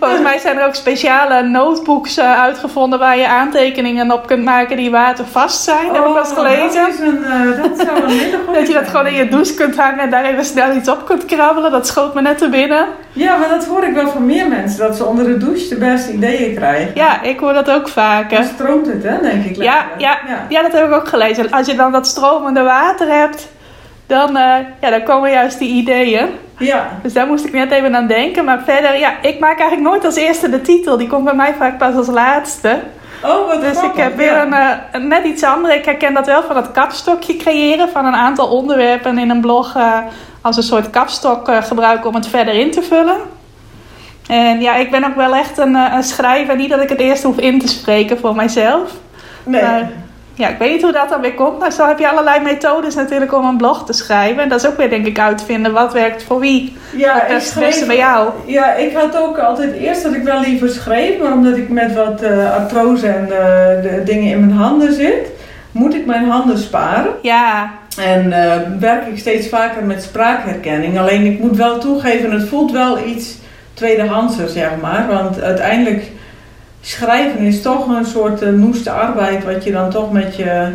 [0.00, 4.76] Volgens mij zijn er ook speciale notebooks eh, uitgevonden waar je aantekeningen op kunt maken
[4.76, 5.86] die watervast zijn.
[5.94, 6.80] Heb ik eens Oh, gelezen.
[6.82, 7.24] Dat, is een,
[7.62, 10.10] dat zou een hele goede Dat je dat gewoon in je douche kunt hangen en
[10.10, 11.70] daar even snel iets op kunt krabbelen.
[11.70, 12.86] Dat schoot me net te binnen.
[13.12, 15.76] Ja, maar dat hoor ik wel van meer mensen, dat ze onder de douche de
[15.76, 16.90] beste ideeën krijgen.
[16.94, 18.44] Ja, ik hoor dat ook vaker.
[18.44, 19.56] stroomt het, hè, denk ik.
[19.56, 20.00] Ja, lekker.
[20.00, 20.18] ja,
[20.48, 21.50] ja, dat heb ik ook gelezen.
[21.50, 23.48] Als je dan dat stromende water hebt,
[24.06, 26.28] dan, eh, ja, dan komen juist die ideeën.
[26.58, 26.88] Ja.
[27.02, 28.44] Dus daar moest ik net even aan denken.
[28.44, 30.96] Maar verder, ja, ik maak eigenlijk nooit als eerste de titel.
[30.96, 32.78] Die komt bij mij vaak pas als laatste.
[33.24, 34.42] Oh, wat Dus ik heb weer ja.
[34.42, 35.74] een, eh, een net iets andere.
[35.74, 39.76] Ik herken dat wel van het kapstokje creëren van een aantal onderwerpen in een blog
[39.76, 39.98] eh,
[40.40, 43.16] als een soort kapstok gebruiken om het verder in te vullen.
[44.30, 46.56] En ja, ik ben ook wel echt een, eh, een schrijver.
[46.56, 48.92] Niet dat ik het eerst hoef in te spreken voor mijzelf.
[49.44, 49.62] Nee.
[49.62, 49.90] Maar
[50.34, 51.58] ja, ik weet niet hoe dat dan weer komt.
[51.58, 54.42] Maar zo heb je allerlei methodes natuurlijk om een blog te schrijven.
[54.42, 56.76] En dat is ook weer denk ik uitvinden wat werkt voor wie.
[56.96, 58.30] ja, Wat het beste bij jou?
[58.44, 61.94] Ja, ik had ook altijd eerst dat ik wel liever schreef, maar omdat ik met
[61.94, 65.28] wat eh artrose en eh, de dingen in mijn handen zit,
[65.72, 67.12] moet ik mijn handen sparen.
[67.22, 68.34] Ja, En
[68.80, 70.98] werk ik steeds vaker met spraakherkenning.
[70.98, 73.38] Alleen ik moet wel toegeven, het voelt wel iets
[73.80, 75.06] tweedehandser, zeg maar.
[75.08, 76.10] Want uiteindelijk,
[76.80, 80.68] schrijven is toch een soort uh, noeste arbeid, wat je dan toch met je,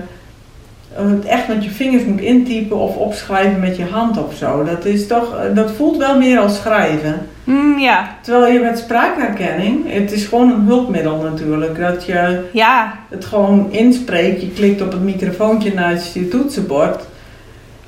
[0.95, 4.63] eh, echt met je vingers moet intypen of opschrijven met je hand of zo.
[4.63, 7.27] Dat, is toch, eh, dat voelt wel meer als schrijven.
[7.43, 11.79] Mm, ja, Terwijl je met spraakherkenning, het is gewoon een hulpmiddel natuurlijk.
[11.79, 14.41] Dat je ja, het gewoon inspreekt.
[14.41, 17.03] Je klikt op het microfoontje naast je toetsenbord.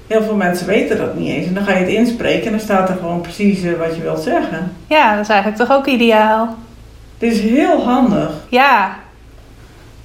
[0.07, 1.47] Heel veel mensen weten dat niet eens.
[1.47, 4.01] En dan ga je het inspreken en dan staat er gewoon precies eh, wat je
[4.01, 4.75] wilt zeggen.
[4.87, 6.55] ja, dat is eigenlijk toch ook ideaal.
[7.17, 8.29] Het is heel handig.
[8.49, 8.95] Ja.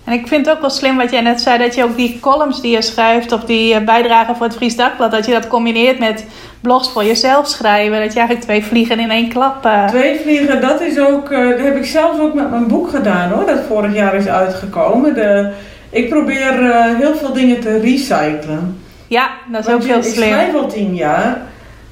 [0.05, 2.19] En ik vind het ook wel slim wat jij net zei, dat je ook die
[2.21, 5.49] columns die je schrijft of die eh, bijdragen voor het Fries Dagblad, dat je dat
[5.49, 6.25] combineert met
[6.61, 8.01] blogs voor jezelf schrijven.
[8.01, 9.65] Dat je eigenlijk twee vliegen in één klap.
[9.67, 13.31] eh, Twee vliegen, dat is ook, dat heb ik zelfs ook met mijn boek gedaan
[13.31, 13.47] hoor.
[13.47, 15.15] Dat vorig jaar is uitgekomen.
[15.15, 15.53] De,
[15.91, 16.53] ik probeer
[16.99, 18.82] heel veel dingen te recyclen.
[19.13, 20.29] Ja, dat is Want ook heel Ik slim.
[20.29, 21.41] schrijf al tien jaar.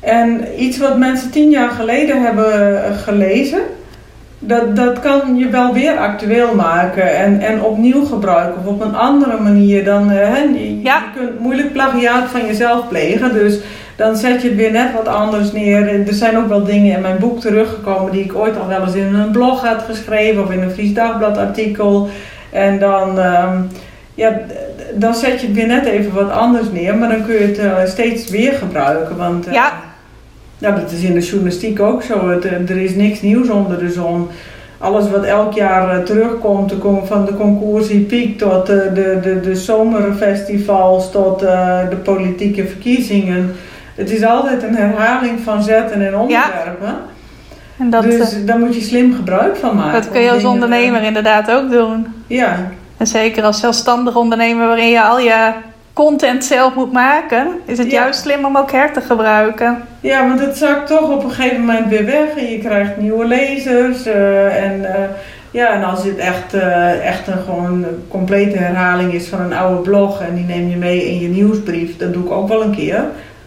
[0.00, 3.60] En iets wat mensen tien jaar geleden hebben eh, gelezen,
[4.38, 8.94] dat, dat kan je wel weer actueel maken en, en opnieuw gebruiken of op een
[8.96, 10.10] andere manier dan.
[10.10, 10.96] eh, hè, je, Ja.
[11.14, 13.58] je kunt moeilijk plagiaat van jezelf plegen, dus
[13.96, 15.88] dan zet je het weer net wat anders neer.
[16.08, 18.94] Er zijn ook wel dingen in mijn boek teruggekomen die ik ooit al wel eens
[18.94, 22.08] in een blog had geschreven of in een Fries Dagblad artikel.
[22.50, 23.56] En dan, ehm,
[24.20, 24.40] ja,
[24.94, 27.58] dan zet je het weer net even wat anders neer, maar dan kun je het
[27.58, 29.16] eh, steeds weer gebruiken.
[29.16, 29.72] Want, eh, Ja.
[30.58, 32.28] ja, dat is in de journalistiek ook zo.
[32.30, 34.28] Het, eh, er is niks nieuws onder de zon.
[34.78, 39.54] Alles wat elk jaar terugkomt, de van de concoursie Piek tot eh, de, de, de
[39.56, 41.38] zomerfestivals tot
[41.90, 43.52] de politieke verkiezingen.
[43.94, 46.94] Het is altijd een herhaling van zetten en onderwerpen.
[47.78, 50.02] En dat, dus daar moet je slim gebruik van maken.
[50.02, 52.06] dat kun je als ondernemer inderdaad ook doen.
[52.26, 52.70] Ja,
[53.00, 55.50] En zeker als zelfstandig ondernemer waarin je al je
[55.92, 58.00] content zelf moet maken, is het Ja.
[58.02, 59.78] juist slim om ook her te gebruiken.
[60.00, 63.24] Ja, want het zakt toch op een gegeven moment weer weg en je krijgt nieuwe
[63.26, 64.06] lezers.
[64.06, 65.02] eh, en, eh,
[65.50, 69.80] ja, en als het echt, eh, echt een gewoon complete herhaling is van een oude
[69.80, 72.74] blog en die neem je mee in je nieuwsbrief, dat doe ik ook wel een
[72.76, 73.04] keer.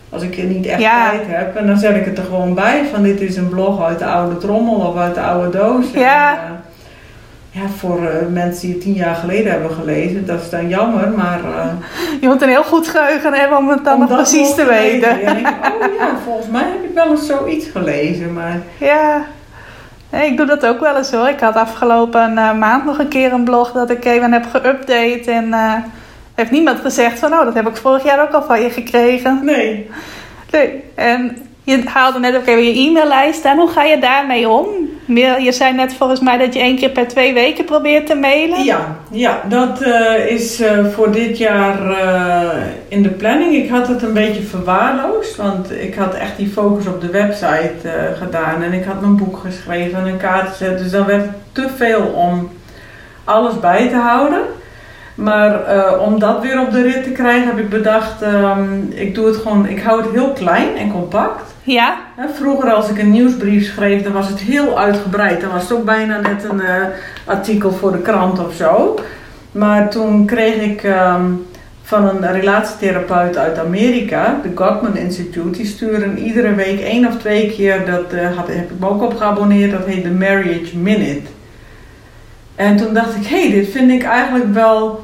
[0.09, 1.09] Als ik niet echt Ja.
[1.09, 1.55] tijd heb.
[1.55, 4.05] En dan zet ik het er gewoon bij van dit is een blog uit de
[4.05, 5.85] oude trommel of uit de oude doos.
[5.93, 6.37] Ja.
[7.53, 11.09] Ja, voor eh, mensen die het tien jaar geleden hebben gelezen, dat is dan jammer,
[11.11, 11.39] maar...
[11.43, 11.67] eh,
[12.21, 15.19] Je moet een heel goed geheugen hebben om het dan om nog precies te weten.
[15.19, 18.61] Ja, denk ik, oh ja, volgens mij heb ik wel eens zoiets gelezen, maar...
[18.77, 19.25] Ja,
[20.09, 21.27] Nee, ik doe dat ook wel eens hoor.
[21.27, 25.25] Ik had afgelopen eh, maand nog een keer een blog dat ik even heb geüpdate.
[25.25, 25.53] En
[26.35, 29.39] heeft niemand gezegd van, oh, dat heb ik vorig jaar ook al van je gekregen.
[29.43, 29.89] Nee.
[30.51, 30.83] Nee.
[30.95, 33.57] En je haalde net ook even je e-maillijst aan.
[33.57, 34.67] Hoe ga je daarmee om?
[35.05, 38.63] Je zei net volgens mij dat je één keer per twee weken probeert te mailen.
[38.63, 43.55] Ja, ja dat eh, is eh, voor dit jaar eh, in de planning.
[43.55, 48.13] Ik had het een beetje verwaarloosd, want ik had echt die focus op de website
[48.17, 48.61] gedaan.
[48.61, 50.77] En ik had mijn boek geschreven en een kaart gezet.
[50.77, 52.49] Dus dan werd te veel om
[53.23, 54.41] alles bij te houden.
[55.15, 55.61] Maar
[55.99, 59.35] om dat weer op de rit te krijgen heb ik bedacht, ehm, ik doe het
[59.35, 61.52] gewoon, ik hou het heel klein en compact.
[61.63, 61.97] Ja?
[62.33, 65.41] Vroeger als ik een nieuwsbrief schreef, dan was het heel uitgebreid.
[65.41, 66.85] Dan was het ook bijna net een eh,
[67.25, 68.99] artikel voor de krant of zo.
[69.51, 71.25] Maar toen kreeg ik ehm,
[71.83, 77.51] van een relatietherapeut uit Amerika, de Gottman Institute, die sturen iedere week één of twee
[77.51, 81.29] keer, dat eh, had, heb ik me ook op geabonneerd, dat heet de Marriage Minute.
[82.55, 85.03] En toen dacht ik, hé, hey, dit vind ik eigenlijk wel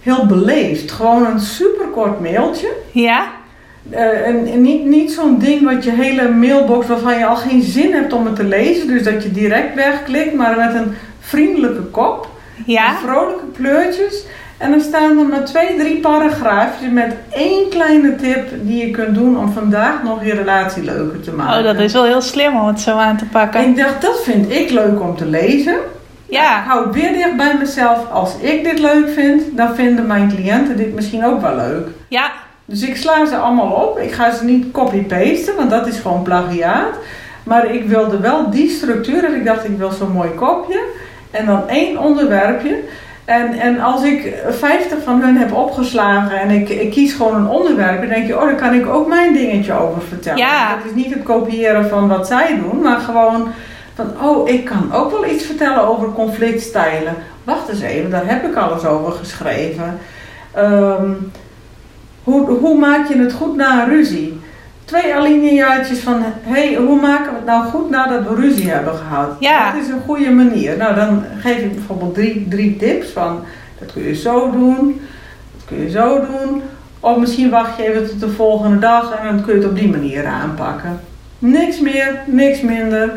[0.00, 0.92] heel beleefd.
[0.92, 2.72] Gewoon een superkort mailtje.
[2.92, 3.26] Ja?
[3.90, 7.92] Eh, en, niet, niet zo'n ding wat je hele mailbox waarvan je al geen zin
[7.92, 8.86] hebt om het te lezen.
[8.86, 12.28] Dus dat je direct wegklikt, maar met een vriendelijke kop.
[12.66, 12.94] Ja?
[13.04, 14.24] Vrolijke kleurtjes.
[14.58, 19.14] En dan staan er maar twee, drie paragraafjes met één kleine tip die je kunt
[19.14, 21.58] doen om vandaag nog je relatie leuker te maken.
[21.58, 23.60] Oh, dat is wel heel slim om het zo aan te En pakken.
[23.68, 25.74] ik dacht, dat vind ik leuk om te lezen.
[26.26, 26.62] Ik Ja.
[26.66, 28.10] hou het weer dicht bij mezelf.
[28.10, 31.86] Als ik dit leuk vind, dan vinden mijn cliënten dit misschien ook wel leuk.
[32.08, 32.30] Ja.
[32.64, 33.98] Dus ik sla ze allemaal op.
[33.98, 36.94] Ik ga ze niet copy-pasten, want dat is gewoon plagiaat.
[37.44, 39.24] Maar ik wilde wel die structuur.
[39.24, 40.84] En ik dacht, ik wil zo'n mooi kopje.
[41.30, 42.78] En dan één onderwerpje.
[43.24, 47.48] En, en als ik 50 van hun heb opgeslagen en ik, ik kies gewoon een
[47.48, 50.38] onderwerp, dan denk je, oh, daar kan ik ook mijn dingetje over vertellen.
[50.38, 50.76] Ja.
[50.76, 53.48] Dat is niet het kopiëren van wat zij doen, maar gewoon
[53.94, 57.14] van, oh, ik kan ook wel iets vertellen over conflictstijlen.
[57.44, 59.98] Wacht eens even, daar heb ik alles over geschreven.
[60.52, 61.10] Ehm,
[62.24, 64.40] hoe, hoe maak je het goed na een ruzie?
[64.84, 69.36] Twee alineaatjes van, hey, hoe maken we het nou goed nadat we ruzie hebben gehad?
[69.40, 69.72] Ja.
[69.72, 70.76] Dat is een goede manier.
[70.76, 73.40] Nou, dan geef ik bijvoorbeeld drie, drie tips van,
[73.78, 75.00] dat kun je zo doen,
[75.56, 76.62] dat kun je zo doen.
[77.00, 79.76] Of misschien wacht je even tot de volgende dag en dan kun je het op
[79.76, 81.00] die manier aanpakken.
[81.38, 83.12] Niks meer, niks minder.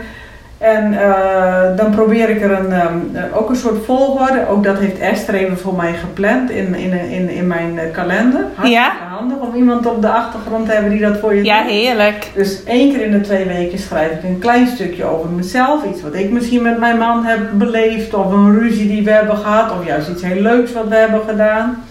[0.58, 4.47] En eh, dan probeer ik er een, ehm, eh, ook een soort volgorde.
[4.49, 8.39] Ook dat heeft Esther even voor mij gepland in, in, in, in mijn kalender.
[8.41, 8.91] Hartstikke Ja.
[9.10, 11.72] handig om iemand op de achtergrond te hebben die dat voor je Ja, doet.
[11.72, 12.32] heerlijk.
[12.36, 15.84] Dus één keer in de twee weken schrijf ik een klein stukje over mezelf.
[15.86, 18.14] Iets wat ik misschien met mijn man heb beleefd.
[18.14, 19.72] Of een ruzie die we hebben gehad.
[19.72, 21.84] Of juist iets heel leuks wat we hebben gedaan.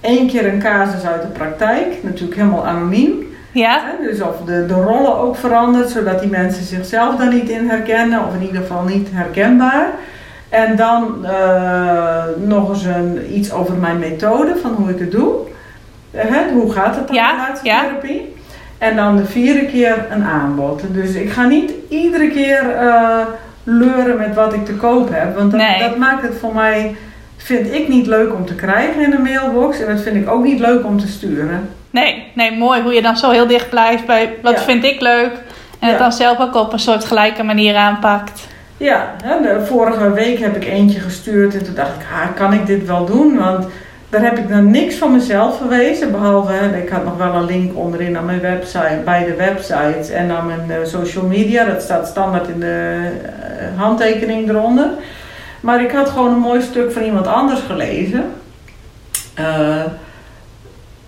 [0.00, 1.86] Eén keer een casus uit de praktijk.
[2.02, 3.30] Natuurlijk helemaal anoniem.
[3.52, 3.80] Ja?
[3.84, 7.68] Hè, Dus of de, de rollen ook veranderd, zodat die mensen zichzelf daar niet in
[7.68, 9.86] herkennen, of in ieder geval niet herkenbaar.
[10.48, 15.34] En dan eh, nog eens een, iets over mijn methode, van hoe ik het doe.
[16.10, 18.34] Eh, hè, hoe gaat het dan Ja, in relatietherapie?
[18.78, 20.82] En dan de vierde keer een aanbod.
[20.88, 23.18] Dus ik ga niet iedere keer eh,
[23.64, 25.36] leuren met wat ik te koop heb.
[25.36, 25.78] Want dat, Nee.
[25.78, 26.96] dat maakt het voor mij,
[27.36, 29.80] vind ik niet leuk om te krijgen in een mailbox.
[29.80, 31.68] En dat vind ik ook niet leuk om te sturen.
[31.92, 34.60] Nee, nee, mooi hoe je dan zo heel dicht blijft bij wat Ja.
[34.60, 35.32] vind ik leuk.
[35.78, 38.46] En het dan zelf ook op een soort gelijke manier aanpakt.
[38.76, 42.52] Ja, hè, de vorige week heb ik eentje gestuurd en toen dacht ik, ah, kan
[42.52, 43.38] ik dit wel doen?
[43.38, 43.66] Want
[44.10, 47.76] daar heb ik dan niks van mezelf verwezen, behalve, ik had nog wel een link
[47.76, 51.64] onderin naar mijn website, bij de websites en naar mijn eh, social media.
[51.64, 54.88] Dat staat standaard in de eh, handtekening eronder.
[55.60, 58.24] Maar ik had gewoon een mooi stuk van iemand anders gelezen.
[59.34, 59.82] Eh,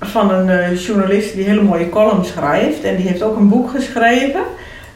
[0.00, 2.82] van een eh, journalist die hele mooie columns schrijft.
[2.84, 4.40] En die heeft ook een boek geschreven.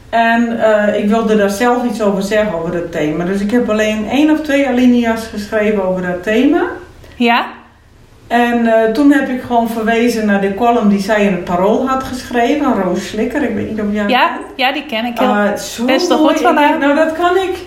[0.09, 3.25] En eh, ik wilde daar zelf iets over zeggen, over dat thema.
[3.25, 6.63] Dus ik heb alleen één of twee alinea's geschreven over dat thema.
[7.15, 7.45] Ja?
[8.27, 11.87] En eh, toen heb ik gewoon verwezen naar de column die zij in het Parool
[11.87, 12.73] had geschreven.
[12.83, 15.27] Roos Slikker, ik weet niet of jij Ja, ja die ken ik heel.
[15.27, 15.51] Ah,
[15.85, 16.33] best wel mooi.
[16.33, 16.77] goed van haar.
[16.77, 17.57] Nou, dat kan ik.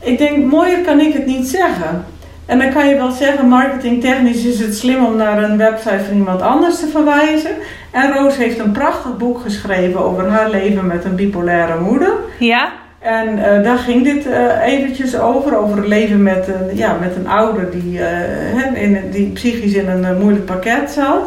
[0.00, 2.04] Ik denk, mooier kan ik het niet zeggen.
[2.50, 6.16] En dan kan je wel zeggen, marketingtechnisch is het slim om naar een website van
[6.16, 7.50] iemand anders te verwijzen.
[7.90, 12.12] En Roos heeft een prachtig boek geschreven over haar leven met een bipolaire moeder.
[12.38, 12.72] ja?
[12.98, 17.16] En eh, daar ging dit eh, eventjes over, over het leven met een, ja, met
[17.16, 21.22] een ouder die, hè, in, die psychisch in een moeilijk pakket zat.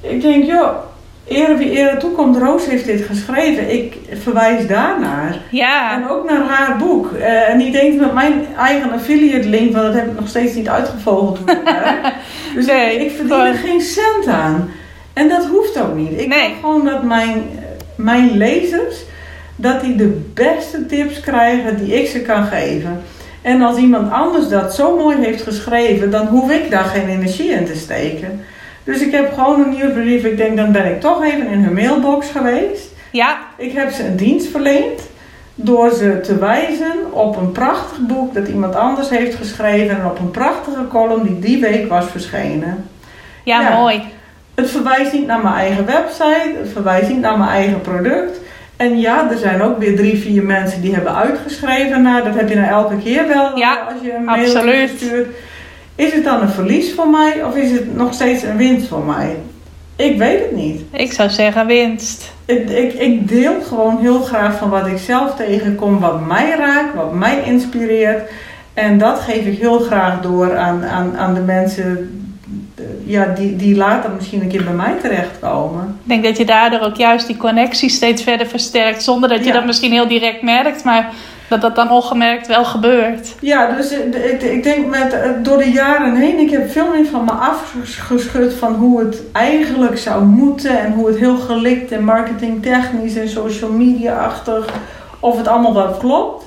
[0.00, 0.68] Ik denk, joh,
[1.30, 3.72] ere wie ere toekomt, Roos heeft dit geschreven.
[3.72, 5.38] Ik verwijs daarnaar.
[5.50, 5.94] Ja.
[5.94, 7.12] En ook naar haar boek.
[7.12, 10.54] Eh, en niet eens met mijn eigen affiliate link, want dat heb ik nog steeds
[10.54, 11.38] niet uitgevogeld.
[12.54, 14.70] dus Nee, ik, ik verdien er geen cent aan.
[15.12, 16.20] En dat hoeft ook niet.
[16.20, 16.48] Ik Nee.
[16.48, 17.42] wil gewoon dat mijn,
[17.94, 18.96] mijn lezers,
[19.56, 23.02] dat die de beste tips krijgen die ik ze kan geven.
[23.42, 27.50] En als iemand anders dat zo mooi heeft geschreven, dan hoef ik daar geen energie
[27.50, 28.40] in te steken.
[28.90, 30.24] Dus ik heb gewoon een nieuwsbrief.
[30.24, 32.88] Ik denk, dan ben ik toch even in hun mailbox geweest.
[33.12, 35.08] Ja, Ik heb ze een dienst verleend
[35.54, 40.18] door ze te wijzen op een prachtig boek dat iemand anders heeft geschreven en op
[40.18, 42.88] een prachtige column die die week was verschenen.
[43.44, 43.76] ja, Ja.
[43.76, 44.02] mooi.
[44.54, 48.40] Het verwijst niet naar mijn eigen website, het verwijst niet naar mijn eigen product.
[48.76, 52.02] En ja, er zijn ook weer drie, vier mensen die hebben uitgeschreven.
[52.02, 54.90] Nou, dat heb je nou elke keer wel Ja, als je een mail absoluut.
[54.96, 55.26] stuurt.
[56.00, 59.04] Is het dan een verlies voor mij of is het nog steeds een winst voor
[59.04, 59.36] mij?
[59.96, 60.80] Ik weet het niet.
[60.90, 62.32] Ik zou zeggen winst.
[62.44, 66.94] Ik, ik, ik deel gewoon heel graag van wat ik zelf tegenkom, wat mij raakt,
[66.94, 68.30] wat mij inspireert.
[68.74, 72.22] En dat geef ik heel graag door aan, aan, aan de mensen
[73.04, 75.98] ja, die, die later misschien een keer bij mij terechtkomen.
[76.02, 79.02] Ik denk dat je daardoor ook juist die connectie steeds verder versterkt.
[79.02, 79.52] Zonder dat je Ja.
[79.52, 80.84] dat misschien heel direct merkt.
[80.84, 81.12] Maar
[81.50, 83.34] dat dat dan ongemerkt wel gebeurt.
[83.40, 86.90] Ja, dus eh, ik, ik denk met, eh, door de jaren heen, ik heb veel
[86.90, 91.92] meer van me afgeschud van hoe het eigenlijk zou moeten en hoe het heel gelikt
[91.92, 94.66] en marketingtechnisch en social media-achtig,
[95.20, 96.44] of het allemaal wel klopt.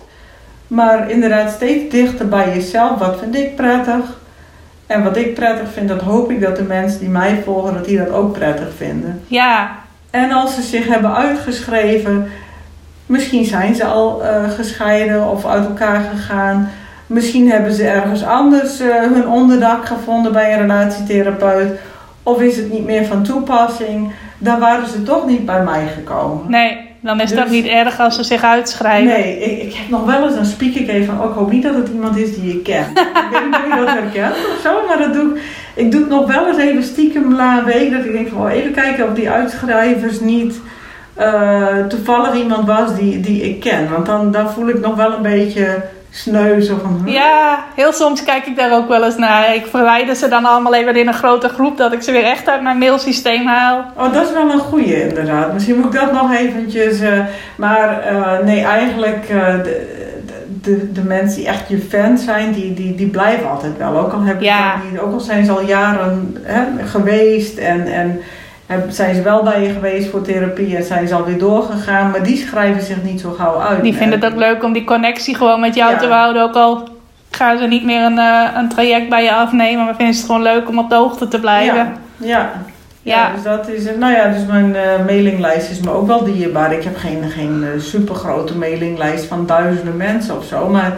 [0.68, 4.22] Maar inderdaad steeds dichter bij jezelf, wat vind ik prettig?
[4.88, 7.86] En wat ik prettig vind, dat hoop ik dat de mensen die mij volgen, dat
[7.86, 9.22] die dat ook prettig vinden.
[9.28, 9.72] Ja,
[10.10, 12.32] En als ze zich hebben uitgeschreven,
[13.14, 16.70] misschien zijn ze al eh, gescheiden of uit elkaar gegaan.
[17.08, 21.80] Misschien hebben ze ergens anders eh, hun onderdak gevonden bij een relatietherapeut.
[22.24, 24.12] Of is het niet meer van toepassing.
[24.38, 26.52] Dan waren ze toch niet bij mij gekomen.
[26.52, 26.92] nee.
[27.00, 29.14] Dan is het Dus- niet erg als ze zich uitschrijven.
[29.14, 31.52] Nee, ik, ik heb nog wel eens, dan spiek ik even van, oh, ik hoop
[31.52, 32.86] niet dat het iemand is die ik ken.
[32.96, 35.42] ik weet niet of je dat herkent of zo, maar dat doe ik,
[35.74, 38.52] ik doe het nog wel eens even stiekem een week, dat ik denk van, oh,
[38.52, 40.60] even kijken of die uitschrijvers niet
[41.16, 43.90] eh, toevallig iemand was die, die ik ken.
[43.92, 47.02] Want dan, dan voel ik nog wel een beetje sneu, zo van?
[47.12, 49.56] Ja, heel soms kijk ik daar ook wel eens naar.
[49.56, 51.78] Ik verwijder ze dan allemaal even in een grote groep.
[51.78, 53.86] Dat ik ze weer echt uit mijn mailsysteem haal.
[53.98, 55.54] Oh, dat is wel een goeie inderdaad.
[55.54, 57.00] Misschien moet ik dat nog eventjes.
[57.00, 57.20] eh,
[57.56, 60.02] maar eh, nee, eigenlijk uh, de,
[60.62, 63.98] de, de mensen die echt je fan zijn, die, die, die blijven altijd wel.
[63.98, 64.76] Ook al, Ja.
[64.92, 68.43] niet, ook al zijn ze al jaren hè, geweest en, en heb-
[68.90, 72.12] zijn ze wel bij je geweest voor therapie en zijn ze alweer doorgegaan.
[72.12, 73.84] Maar die schrijven zich niet zo gauw uit.
[73.84, 75.98] Die vinden het ook leuk om die connectie gewoon met jou Ja.
[75.98, 76.42] te houden.
[76.44, 76.88] Ook al
[77.32, 79.86] gaan ze niet meer een, eh, een traject bij je afnemen.
[79.86, 81.76] Maar vinden ze het gewoon leuk om op de hoogte te blijven.
[81.76, 82.52] Ja, ja.
[83.02, 83.32] Ja, Ja.
[83.34, 86.74] dus dat is, nou ja, dus mijn eh, mailinglijst is me ook wel dierbaar.
[86.74, 90.92] Ik heb geen, geen eh, supergrote mailinglijst van duizenden mensen of zo, maar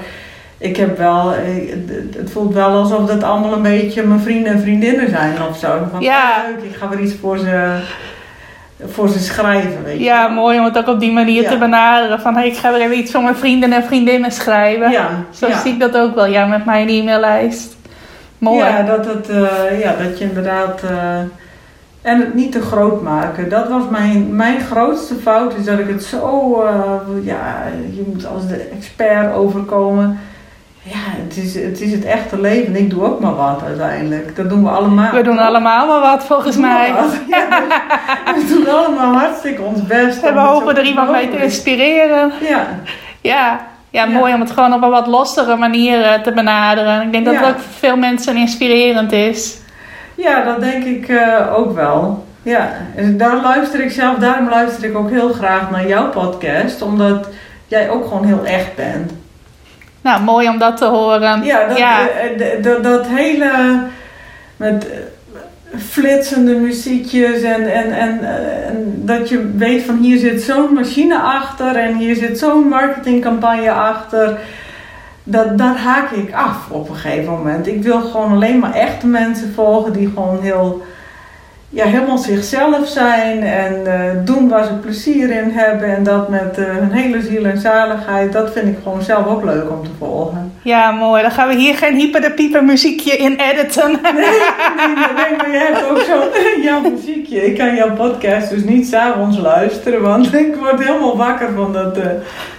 [0.58, 1.70] ik heb wel, eh,
[2.18, 5.88] het- voelt wel alsof dat allemaal een beetje mijn vrienden en vriendinnen zijn of zo.
[5.91, 6.32] Van, Ja.
[6.38, 7.78] oh, leuk, ik ga weer iets voor ze,
[8.86, 11.49] voor ze schrijven, weet je Ja, mooi om het ook op die manier Ja.
[11.49, 12.20] te benaderen.
[12.20, 14.91] Van hey, ik ga weer even iets voor mijn vrienden en vriendinnen schrijven.
[14.91, 15.60] Ja, Zo ja.
[15.62, 17.76] zie ik dat ook wel, ja, met mijn e-maillijst.
[18.38, 18.60] Mooi.
[18.66, 20.82] Ja, dat, het, eh, ja, dat je inderdaad.
[20.84, 21.18] eh,
[22.01, 23.49] en het niet te groot maken.
[23.49, 25.53] Dat was mijn, mijn grootste fout.
[25.58, 26.64] Is dat ik het zo.
[27.24, 27.64] ja,
[27.95, 30.20] je moet als de expert overkomen.
[30.88, 32.75] Ja, het is, het is het echte leven.
[32.75, 34.36] Ik doe ook maar wat uiteindelijk.
[34.36, 35.11] Dat doen we allemaal.
[35.13, 36.93] We doen allemaal maar wat, volgens mij.
[36.93, 37.13] wat.
[37.29, 37.47] Ja,
[38.33, 40.23] dus we doen allemaal hartstikke ons best.
[40.23, 42.31] En we hopen er iemand mee te inspireren.
[42.49, 42.65] Ja,
[43.21, 43.59] Ja,
[43.89, 47.01] ja, mooi om het gewoon op een wat lossere manier eh, te benaderen.
[47.01, 47.39] Ik denk dat Ja.
[47.39, 49.57] het ook voor veel mensen inspirerend is.
[50.15, 52.25] Ja, dat denk ik eh, ook wel.
[52.43, 56.81] Ja, en daar luister ik zelf, daarom luister ik ook heel graag naar jouw podcast,
[56.81, 57.27] omdat
[57.67, 59.11] jij ook gewoon heel echt bent.
[60.06, 61.43] Nou, mooi om dat te horen.
[61.43, 62.10] Ja, dat, ja.
[62.10, 63.80] eh, eh, dat, dat hele
[64.58, 64.97] met eh,
[65.80, 68.20] flitsende muziekjes en, en, en,
[68.68, 73.72] en dat je weet van hier zit zo'n machine achter en hier zit zo'n marketingcampagne
[73.72, 74.39] achter.
[75.24, 77.68] Dat, daar haak ik af op een gegeven moment.
[77.68, 80.84] Ik wil gewoon alleen maar echte mensen volgen die gewoon heel,
[81.76, 85.95] ja, helemaal zichzelf zijn en eh, doen waar ze plezier in hebben.
[85.95, 88.34] En dat met eh, hun hele ziel en zaligheid.
[88.34, 90.51] Dat vind ik gewoon zelf ook leuk om te volgen.
[90.61, 91.21] ja, mooi.
[91.21, 93.91] Dan gaan we hier geen hyper de pieper muziekje in editen.
[94.03, 96.23] Nee, nee, nee, maar jij hebt ook zo
[96.67, 97.45] jouw muziekje.
[97.45, 101.97] Ik kan jouw podcast dus niet s'avonds luisteren, want ik word helemaal wakker van dat
[101.97, 102.05] eh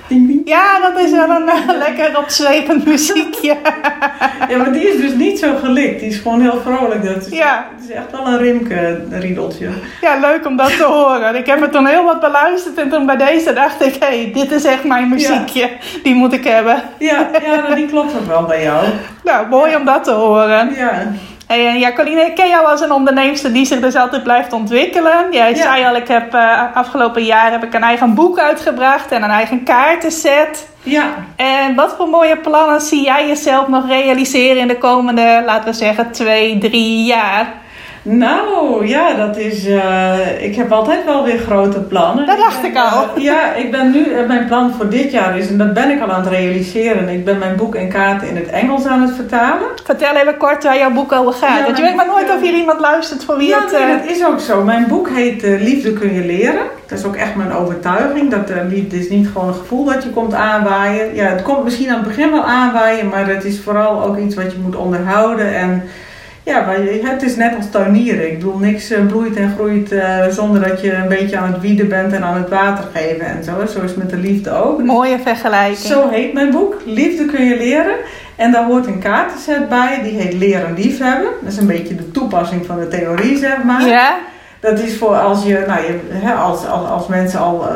[0.09, 0.41] ding ding.
[0.45, 3.57] Ja, dat is wel een eh, lekker opzwepend muziekje.
[4.49, 6.01] Ja, maar die is dus niet zo gelikt.
[6.01, 7.05] Die is gewoon heel vrolijk.
[7.05, 7.67] Dat is, Ja.
[7.77, 9.69] Het is echt wel een rimke-riedeltje.
[10.01, 11.35] Ja, leuk om dat te horen.
[11.35, 14.31] Ik heb het toen heel wat beluisterd en toen bij deze dacht ik, hé, hey,
[14.35, 15.71] dit is echt mijn muziekje.
[16.03, 16.83] Die moet ik hebben.
[16.99, 18.87] Ja, ja nou, die klopt ook wel bij jou.
[19.25, 20.75] Nou, mooi om dat te horen.
[20.75, 21.13] Ja,
[21.47, 25.27] Hey, en Jacqueline, ik ken jou als een onderneemster die zich dus altijd blijft ontwikkelen.
[25.31, 25.57] Jij Ja.
[25.63, 29.31] zei al, ik heb eh, afgelopen jaar heb ik een eigen boek uitgebracht en een
[29.31, 30.69] eigen kaartenset.
[30.83, 31.05] ja.
[31.37, 35.77] En wat voor mooie plannen zie jij jezelf nog realiseren in de komende, laten we
[35.77, 37.47] zeggen, twee, drie jaar?
[38.09, 39.67] Nou, ja, dat is.
[39.67, 42.27] eh, ik heb altijd wel weer grote plannen.
[42.27, 43.03] Dat dacht ik al.
[43.17, 44.05] eh, ja, ik ben nu.
[44.13, 47.09] eh, mijn plan voor dit jaar is, en dat ben ik al aan het realiseren.
[47.09, 49.69] Ik ben mijn boek en kaarten in het Engels aan het vertalen.
[49.85, 51.59] Vertel even kort waar jouw boek over gaat.
[51.59, 53.73] Ja, Want je weet maar nooit of hier iemand luistert voor wie Ja, het...
[53.73, 54.63] nee, eh, dat is ook zo.
[54.63, 56.63] Mijn boek heet Liefde kun je leren.
[56.87, 58.31] Dat is ook echt mijn overtuiging.
[58.31, 61.15] Dat liefde is niet gewoon een gevoel dat je komt aanwaaien.
[61.15, 64.35] Ja, het komt misschien aan het begin wel aanwaaien, maar het is vooral ook iets
[64.35, 65.55] wat je moet onderhouden.
[65.55, 65.83] En
[66.47, 66.77] ja, maar
[67.11, 68.31] het is net als tuinieren.
[68.31, 71.61] Ik bedoel, niks eh, bloeit en groeit eh, zonder dat je een beetje aan het
[71.61, 73.53] wieden bent en aan het water geven en zo.
[73.67, 74.83] Zo is het met de liefde ook.
[74.83, 75.79] Mooie vergelijking.
[75.79, 76.77] Zo heet mijn boek.
[76.85, 77.97] Liefde kun je leren.
[78.37, 80.01] En daar hoort een kaartenset bij.
[80.03, 81.31] Die heet Leren liefhebben.
[81.43, 83.87] Dat is een beetje de toepassing van de theorie, zeg maar.
[83.87, 84.17] Ja?
[84.61, 87.67] Dat is voor als je, nou, je hè, als, als, als mensen al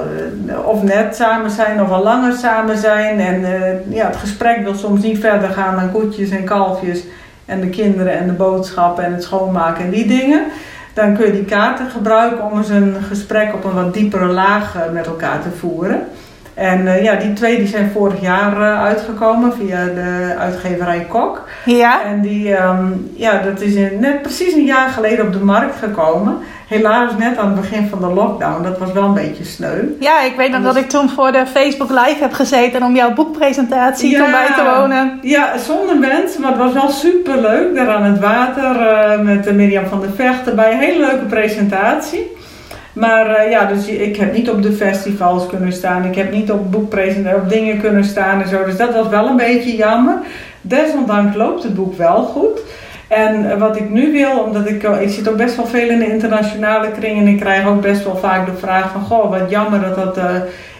[0.47, 3.21] eh, of net samen zijn of al langer samen zijn.
[3.21, 3.45] En
[3.89, 7.03] ja, het gesprek wil soms niet verder gaan dan koetjes en kalfjes.
[7.51, 10.44] En de kinderen en de boodschappen en het schoonmaken en die dingen.
[10.92, 14.76] Dan kun je die kaarten gebruiken om eens een gesprek op een wat diepere laag
[14.76, 16.07] eh, met elkaar te voeren.
[16.61, 21.48] En eh, ja, die twee die zijn vorig jaar eh, uitgekomen via de uitgeverij Kok.
[21.64, 22.02] Ja?
[22.04, 25.76] En die, ehm, ja, dat is in- net precies een jaar geleden op de markt
[25.76, 26.36] gekomen.
[26.68, 28.62] Helaas net aan het begin van de lockdown.
[28.62, 29.82] Dat was wel een beetje sneu.
[30.00, 33.12] Ja, ik weet nog dat ik toen voor de Facebook Live heb gezeten om jouw
[33.12, 34.22] boekpresentatie Ja.
[34.22, 35.18] toen bij te wonen.
[35.22, 37.74] Ja, zonder mensen, maar het was wel super leuk.
[37.74, 40.72] Daar aan het water eh, met Mirjam van der Vecht erbij.
[40.72, 42.38] Een hele leuke presentatie.
[43.01, 46.05] Maar eh, ja, dus ik heb niet op de festivals kunnen staan.
[46.05, 48.64] Ik heb niet op boekpresentaties, op dingen kunnen staan en zo.
[48.64, 50.18] Dus dat was wel een beetje jammer.
[50.61, 52.61] Desondanks loopt het boek wel goed.
[53.09, 55.88] En eh, wat ik nu wil, omdat ik, eh, ik zit ook best wel veel
[55.88, 59.30] in de internationale kring en ik krijg ook best wel vaak de vraag van, goh,
[59.30, 60.18] wat jammer dat dat,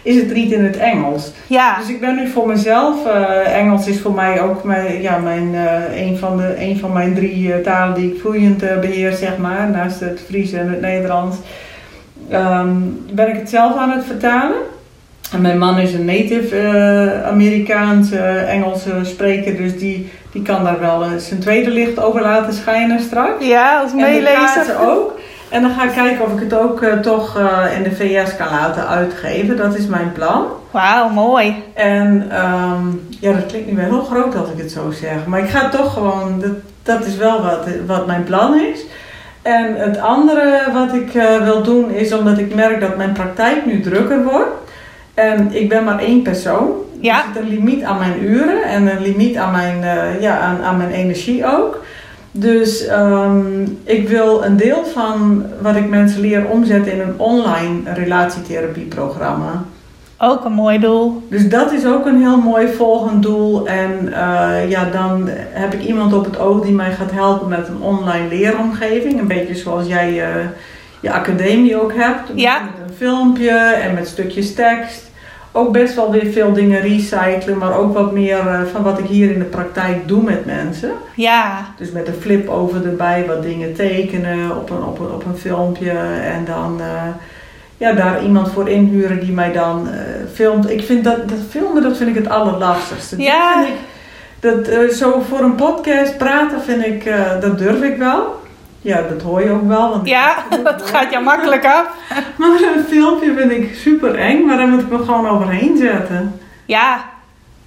[0.03, 1.31] is het niet in het Engels.
[1.47, 3.05] Ja, Dus ik ben nu voor mezelf,
[3.45, 5.55] Engels is voor mij ook mijn, ja, mijn,
[5.95, 9.69] een, van de, een van mijn drie talen die ik vloeiend eh, beheer, zeg maar,
[9.69, 11.37] naast het Fries en het Nederlands.
[12.31, 12.77] Ehm,
[13.11, 14.57] ben ik het zelf aan het vertalen.
[15.31, 20.79] En mijn man is een native eh, Amerikaanse Engelse spreker, dus die, die kan daar
[20.79, 23.45] wel eh, zijn tweede licht over laten schijnen straks.
[23.45, 24.79] ja, als meelezer.
[24.87, 25.19] ook.
[25.49, 27.39] En dan ga ik kijken of ik het ook eh, toch
[27.77, 29.57] in de VS kan laten uitgeven.
[29.57, 30.45] Dat is mijn plan.
[30.71, 31.63] Wauw, mooi.
[31.73, 32.87] En ehm,
[33.19, 35.25] ja, dat klinkt nu wel heel groot als ik het zo zeg.
[35.25, 36.51] Maar ik ga toch gewoon, dat,
[36.83, 38.79] dat is wel wat, wat mijn plan is.
[39.41, 43.65] En het andere wat ik eh, wil doen is omdat ik merk dat mijn praktijk
[43.65, 44.49] nu drukker wordt.
[45.13, 46.71] En ik ben maar één persoon.
[46.99, 47.17] Ja.
[47.17, 50.61] Er zit een limiet aan mijn uren en een limiet aan mijn, eh, ja, aan,
[50.61, 51.83] aan mijn energie ook.
[52.31, 57.93] Dus ehm, ik wil een deel van wat ik mensen leer omzetten in een online
[57.93, 59.63] relatietherapieprogramma.
[60.23, 61.23] Ook een mooi doel.
[61.29, 63.67] Dus dat is ook een heel mooi volgend doel.
[63.67, 67.67] En eh, ja, dan heb ik iemand op het oog die mij gaat helpen met
[67.67, 69.19] een online leeromgeving.
[69.19, 70.45] Een beetje zoals jij eh,
[70.99, 72.31] je academie ook hebt.
[72.35, 72.61] Ja.
[72.63, 75.09] Met een filmpje en met stukjes tekst.
[75.51, 79.05] Ook best wel weer veel dingen recyclen, maar ook wat meer eh, van wat ik
[79.05, 80.91] hier in de praktijk doe met mensen.
[81.15, 85.25] Ja, Dus met een flip over erbij, wat dingen tekenen op een, op een, op
[85.25, 85.91] een filmpje.
[86.23, 86.81] En dan,
[87.81, 89.99] ja, daar iemand voor inhuren die mij dan eh,
[90.33, 90.69] filmt.
[90.69, 93.21] Ik vind dat, dat filmen, dat vind ik het allerlastigste.
[93.21, 93.63] Ja.
[93.63, 93.79] vind ik,
[94.39, 98.41] dat, eh, zo voor een podcast praten vind ik, eh, dat durf ik wel.
[98.81, 99.89] Ja, dat hoor je ook wel.
[99.89, 101.87] Want Ja, dat gaat jou makkelijk af.
[102.37, 106.39] Maar een filmpje vind ik super eng, maar daar moet ik me gewoon overheen zetten.
[106.65, 107.10] Ja,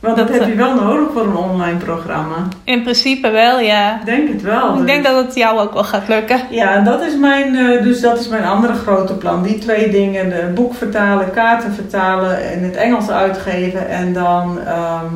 [0.04, 2.36] Want dat, Dat, heb je wel nodig voor een online programma.
[2.64, 3.98] in principe wel, ja.
[4.00, 4.78] Ik denk het wel.
[4.78, 6.40] Ik denk dat het jou ook wel gaat lukken.
[6.50, 9.42] Ja, dat is mijn, eh, dus dat is mijn andere grote plan.
[9.42, 15.06] Die twee dingen, de boek vertalen, kaarten vertalen, in het Engels uitgeven en dan ehm,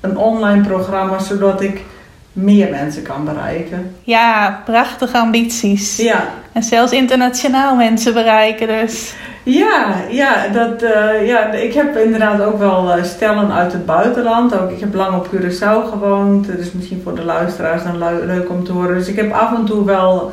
[0.00, 1.84] een online programma zodat ik
[2.32, 3.94] meer mensen kan bereiken.
[4.02, 5.96] Ja, prachtige ambities.
[5.96, 9.14] Ja, En zelfs internationaal mensen bereiken dus.
[9.42, 14.58] ja, ja, dat, eh, ja ik heb inderdaad ook wel eh, stellen uit het buitenland.
[14.58, 18.50] Ook, ik heb lang op Curaçao gewoond, dus misschien voor de luisteraars dan lu- leuk
[18.50, 18.94] om te horen.
[18.94, 20.32] Dus ik heb af en toe wel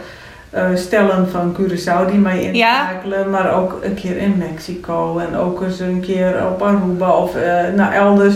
[0.49, 5.61] eh, stellen van Curaçao die mij inschakelen, maar ook een keer in Mexico en ook
[5.61, 7.33] eens een keer op Aruba of
[7.75, 8.35] naar elders.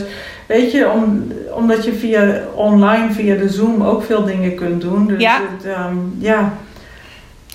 [0.54, 5.08] Weet je, om, omdat je via online, via de Zoom ook veel dingen kunt doen.
[5.08, 5.39] Dus Ja.
[5.58, 6.54] het, ehm, ja.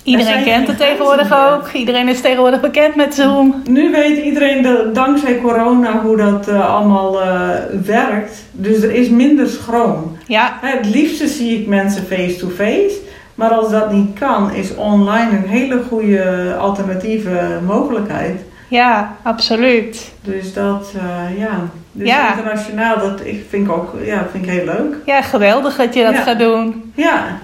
[0.03, 1.47] Iedereen kent het tegenwoordig meer.
[1.53, 1.69] ook.
[1.73, 3.61] Iedereen is tegenwoordig bekend met Zoom.
[3.69, 7.49] Nu weet iedereen dankzij corona hoe dat eh, allemaal eh,
[7.85, 8.43] werkt.
[8.51, 10.17] Dus er is minder schroom.
[10.27, 12.95] Ja, Het liefste zie ik mensen face-to-face.
[13.35, 18.39] Maar als dat niet kan, is online een hele goede alternatieve mogelijkheid.
[18.67, 20.11] ja, absoluut.
[20.21, 21.69] Dus dat, eh, ja.
[21.91, 22.29] Dus Ja.
[22.35, 24.95] internationaal, dat ik, vind ik ook ja, vind ik heel leuk.
[25.05, 26.21] Ja, geweldig dat je dat Ja.
[26.21, 26.91] gaat doen.
[26.95, 27.39] Ja.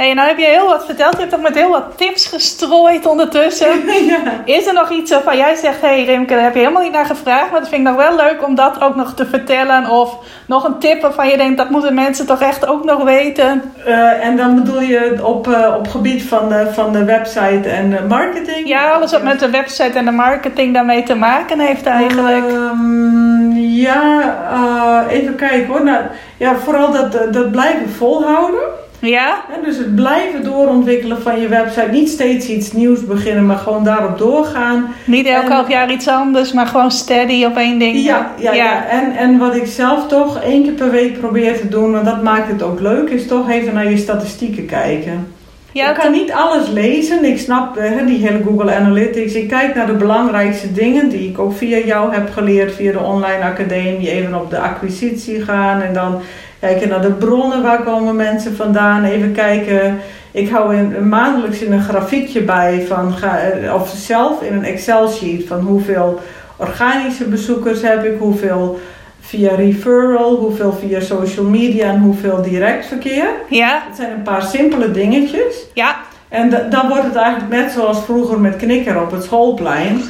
[0.00, 1.12] Hey, nou heb je heel wat verteld.
[1.12, 3.68] Je hebt ook met heel wat tips gestrooid ondertussen.
[4.12, 4.18] ja.
[4.44, 6.92] Is er nog iets waarvan jij zegt, hé hey Rimke, daar heb je helemaal niet
[6.92, 7.50] naar gevraagd.
[7.50, 9.90] Maar dat vind ik nog wel leuk om dat ook nog te vertellen.
[9.90, 13.72] Of nog een tip waarvan je denkt, dat moeten mensen toch echt ook nog weten.
[13.84, 17.90] Eh, en dan bedoel je op, eh, op gebied van de, van de website en
[17.90, 18.68] de marketing?
[18.68, 22.48] Ja, alles wat met de website en de marketing daarmee te maken heeft eigenlijk.
[22.48, 24.22] Ehm, ja,
[24.52, 25.84] eh, even kijken hoor.
[25.84, 26.02] Nou,
[26.36, 28.88] ja, vooral dat, dat blijven volhouden.
[29.00, 29.44] Ja?
[29.48, 31.88] Hè, dus het blijven doorontwikkelen van je website.
[31.90, 34.94] Niet steeds iets nieuws beginnen, maar gewoon daarop doorgaan.
[35.04, 38.04] Niet elk En- half jaar iets anders, maar gewoon steady op één ding.
[38.04, 38.86] Ja, ja, ja.
[38.88, 42.22] En, en wat ik zelf toch één keer per week probeer te doen, want dat
[42.22, 45.32] maakt het ook leuk, is toch even naar je statistieken kijken.
[45.72, 47.24] Ja, ik kan niet alles lezen.
[47.24, 49.32] Ik snap eh, hè, die hele Google Analytics.
[49.34, 52.98] Ik kijk naar de belangrijkste dingen die ik ook via jou heb geleerd, via de
[53.00, 54.10] online academie.
[54.10, 56.20] Even op de acquisitie gaan en dan
[56.60, 57.62] kijken naar de bronnen.
[57.62, 59.04] Waar komen mensen vandaan?
[59.04, 59.98] Even kijken.
[60.30, 65.08] Ik hou in, maandelijks in een grafiekje bij van, eh, of zelf in een Excel
[65.08, 66.20] sheet van hoeveel
[66.56, 68.80] organische bezoekers heb ik, hoeveel
[69.20, 73.26] via referral, hoeveel via social media en hoeveel direct verkeer.
[73.48, 75.66] ja, Het zijn een paar simpele dingetjes.
[75.74, 75.96] ja,
[76.28, 80.00] En da- dan wordt het eigenlijk net zoals vroeger met knikker op het schoolplein.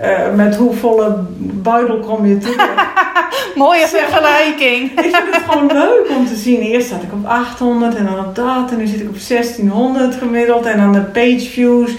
[0.00, 2.86] Eh, met hoe volle buidel kom je terug.
[3.54, 4.90] mooie vergelijking.
[4.90, 6.60] ik vind het gewoon leuk om te zien.
[6.60, 8.70] Eerst zat ik op 800 en dan op dat.
[8.70, 10.66] En nu zit ik op 1600 gemiddeld.
[10.66, 11.90] En dan de page views.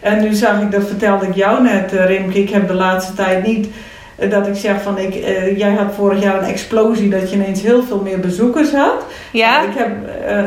[0.00, 2.40] En nu zag ik, dat vertelde ik jou net eh, Rimke.
[2.40, 3.68] Ik heb de laatste tijd niet
[4.16, 4.98] eh, dat ik zeg van...
[4.98, 5.14] Ik,
[5.56, 9.04] jij had vorig jaar een explosie dat je ineens heel veel meer bezoekers had.
[9.32, 9.90] Ja, Ik heb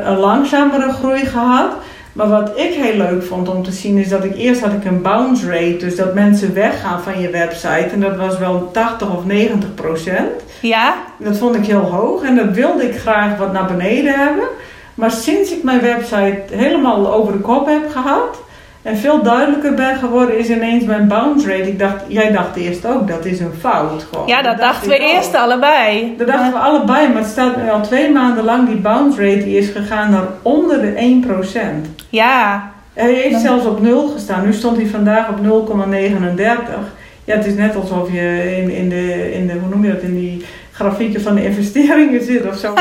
[0.06, 1.72] een langzamere groei gehad.
[2.14, 4.86] Maar wat ik heel leuk vond om te zien is dat ik eerst had ik
[4.86, 5.78] een bounce rate.
[5.78, 7.90] Dus dat mensen weggaan van je website.
[7.92, 10.32] En dat was wel 80 of 90 procent.
[10.62, 12.24] ja, Dat vond ik heel hoog.
[12.24, 14.48] En dat wilde ik graag wat naar beneden hebben.
[14.96, 18.42] Maar sinds ik mijn website helemaal over de kop heb gehad.
[18.82, 21.68] En veel duidelijker ben geworden is ineens mijn bounce rate.
[21.68, 24.06] Ik dacht, jij dacht eerst ook, dat is een fout.
[24.12, 24.28] Gewoon.
[24.28, 25.02] ja, dat dacht dachten we ook.
[25.16, 26.14] eerst allebei.
[26.18, 28.68] Dat dachten we allebei, maar het staat nu al twee maanden lang.
[28.68, 31.88] Die bounce rate die is gegaan naar onder de 1%.
[32.10, 34.46] Ja, Hij heeft Dan- zelfs op 0 gestaan.
[34.46, 36.94] Nu stond hij vandaag op 0,39.
[37.26, 40.02] Ja, het is net alsof je in, in, de, in de, hoe noem je dat,
[40.02, 42.74] in die grafieken van de investeringen zit of zo.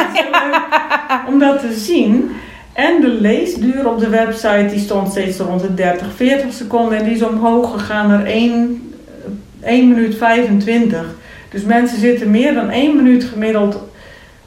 [1.29, 2.31] Om dat te zien.
[2.81, 6.99] En de leesduur op de website die stond steeds rond de 30, 40 seconden.
[6.99, 8.93] En die is omhoog gegaan naar 1,
[9.61, 11.05] 1 minuut 25.
[11.51, 13.83] Dus mensen zitten meer dan 1 minuut gemiddeld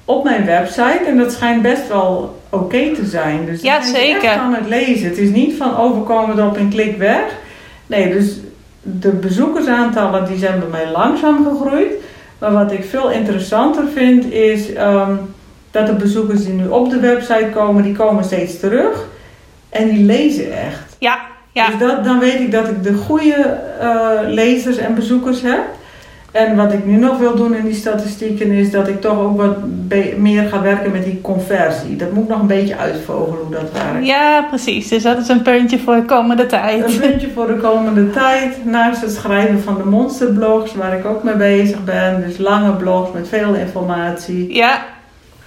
[0.05, 1.01] op mijn website.
[1.07, 3.45] En dat schijnt best wel oké te zijn.
[3.45, 4.29] Dus Ja, zijn ze echt zeker.
[4.38, 5.09] aan het lezen.
[5.09, 7.23] Het is niet van overkomen erop en klik weg.
[7.88, 8.39] Nee, dus
[8.81, 11.91] de bezoekersaantallen die zijn bij mij langzaam gegroeid.
[12.39, 15.15] Maar wat ik veel interessanter vind is ehm,
[15.74, 19.07] dat de bezoekers die nu op de website komen, die komen steeds terug.
[19.69, 20.95] En die lezen echt.
[20.99, 21.19] ja,
[21.51, 21.67] ja.
[21.67, 25.61] Dus dat, dan weet ik dat ik de goede eh, lezers en bezoekers heb.
[26.32, 29.38] En wat ik nu nog wil doen in die statistieken is dat ik toch ook
[29.38, 29.57] wat
[30.17, 31.95] meer ga werken met die conversie.
[31.95, 34.07] Dat moet ik nog een beetje uitvogelen hoe dat werkt.
[34.07, 34.88] Ja, precies.
[34.88, 36.86] Dus dat is een puntje voor de komende tijd.
[36.86, 38.65] Een puntje voor de komende tijd.
[38.65, 42.24] Naast het schrijven van de monsterblogs, waar ik ook mee bezig ben.
[42.28, 44.53] Dus lange blogs met veel informatie.
[44.53, 44.86] Ja,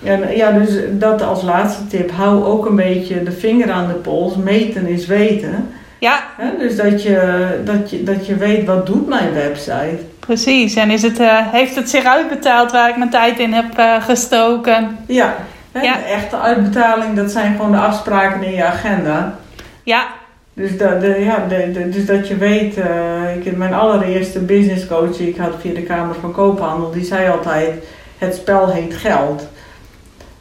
[0.05, 2.11] En ja, dus dat als laatste tip.
[2.11, 4.37] Hou ook een beetje de vinger aan de pols.
[4.37, 5.69] Meten is weten.
[5.99, 6.19] ja?
[6.59, 9.99] Dus dat je, dat, je, dat je weet wat doet mijn website.
[10.21, 10.75] precies.
[10.75, 14.03] En is het, eh, heeft het zich uitbetaald waar ik mijn tijd in heb eh,
[14.03, 14.97] gestoken?
[15.07, 15.35] Ja,
[15.73, 15.81] Ja.
[15.95, 19.35] de echte uitbetaling, dat zijn gewoon de afspraken in je agenda.
[19.83, 20.07] Ja,
[20.55, 24.87] Dus, dat, de, ja, de, de- dus dat je weet, eh, ik mijn allereerste business
[24.87, 27.71] coach die ik had via de Kamer van Koophandel, die zei altijd,
[28.19, 29.47] het spel heet geld.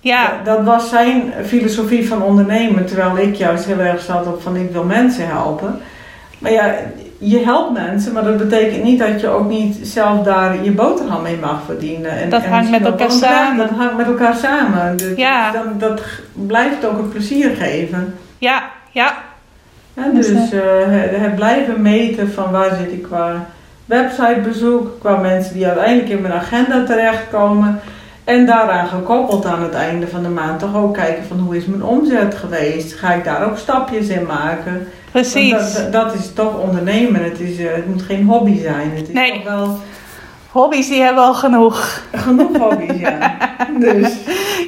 [0.06, 4.42] Ja, Dat, dat was zijn filosofie van ondernemen, terwijl ik juist heel erg zat op
[4.42, 5.80] van ik wil mensen helpen.
[6.40, 6.74] Maar ja,
[7.18, 11.22] je helpt mensen, maar dat betekent niet dat je ook niet zelf daar je boterham
[11.22, 12.12] mee mag verdienen.
[12.12, 13.58] En, Dat en hangt met elkaar samen.
[13.68, 14.98] Dat hangt met elkaar samen.
[14.98, 15.52] Dus Ja.
[15.52, 18.16] dan, dat g- blijft ook een plezier geven.
[18.38, 19.14] ja, ja,
[20.14, 23.46] Dus, dus eh, het, het blijven meten van waar zit ik qua
[23.86, 27.80] websitebezoek, qua mensen die uiteindelijk in mijn agenda terechtkomen.
[28.26, 31.66] En daaraan gekoppeld aan het einde van de maand toch ook kijken van hoe is
[31.66, 32.94] mijn omzet geweest?
[32.94, 34.88] Ga ik daar ook stapjes in maken?
[35.12, 35.52] Precies.
[35.74, 37.24] Dat, dat is toch ondernemen.
[37.24, 38.92] Het, is, eh, het moet geen hobby zijn.
[38.96, 39.32] Het is Nee.
[39.34, 39.80] toch wel
[40.52, 42.02] Hobby's die hebben we al genoeg.
[42.14, 43.38] genoeg hobby's, ja.
[43.80, 44.14] Dus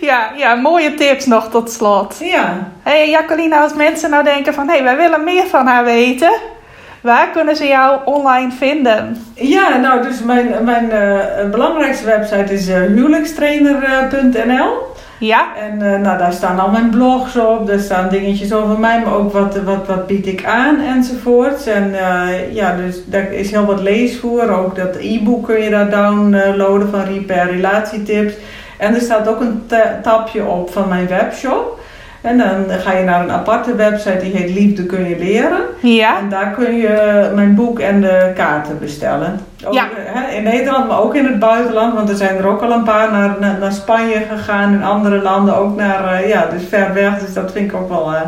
[0.01, 2.15] Ja, ja, mooie tips nog tot slot.
[2.19, 4.67] ja, hey, Jacqueline, als mensen nou denken van...
[4.67, 6.31] hé, hey, wij willen meer van haar weten...
[7.01, 9.17] waar kunnen ze jou online vinden?
[9.33, 14.95] Ja, nou, dus mijn, mijn eh, belangrijkste website is eh, huwelijkstrainer.nl.
[15.19, 19.01] Ja, En eh, nou, daar staan al mijn blogs op, daar staan dingetjes over mij,
[19.05, 21.65] maar ook wat, wat, wat bied ik aan enzovoorts.
[21.65, 25.89] En eh, ja, dus daar is heel wat leesvoer, ook dat e-book kun je daar
[25.89, 28.33] downloaden van Repair Relatietips.
[28.77, 31.76] En er staat ook een ta- tabje op van mijn webshop.
[32.27, 35.59] En dan ga je naar een aparte website die heet Liefde kun je leren.
[35.81, 39.39] ja, En daar kun je mijn boek en de kaarten bestellen.
[39.65, 39.83] Ook, Ja.
[39.95, 41.93] hè, in Nederland, maar ook in het buitenland.
[41.93, 44.73] Want er zijn er ook al een paar naar, naar, naar Spanje gegaan.
[44.73, 47.19] En andere landen ook naar, eh, ja, dus ver weg.
[47.19, 48.21] Dus dat vind ik ook wel eh,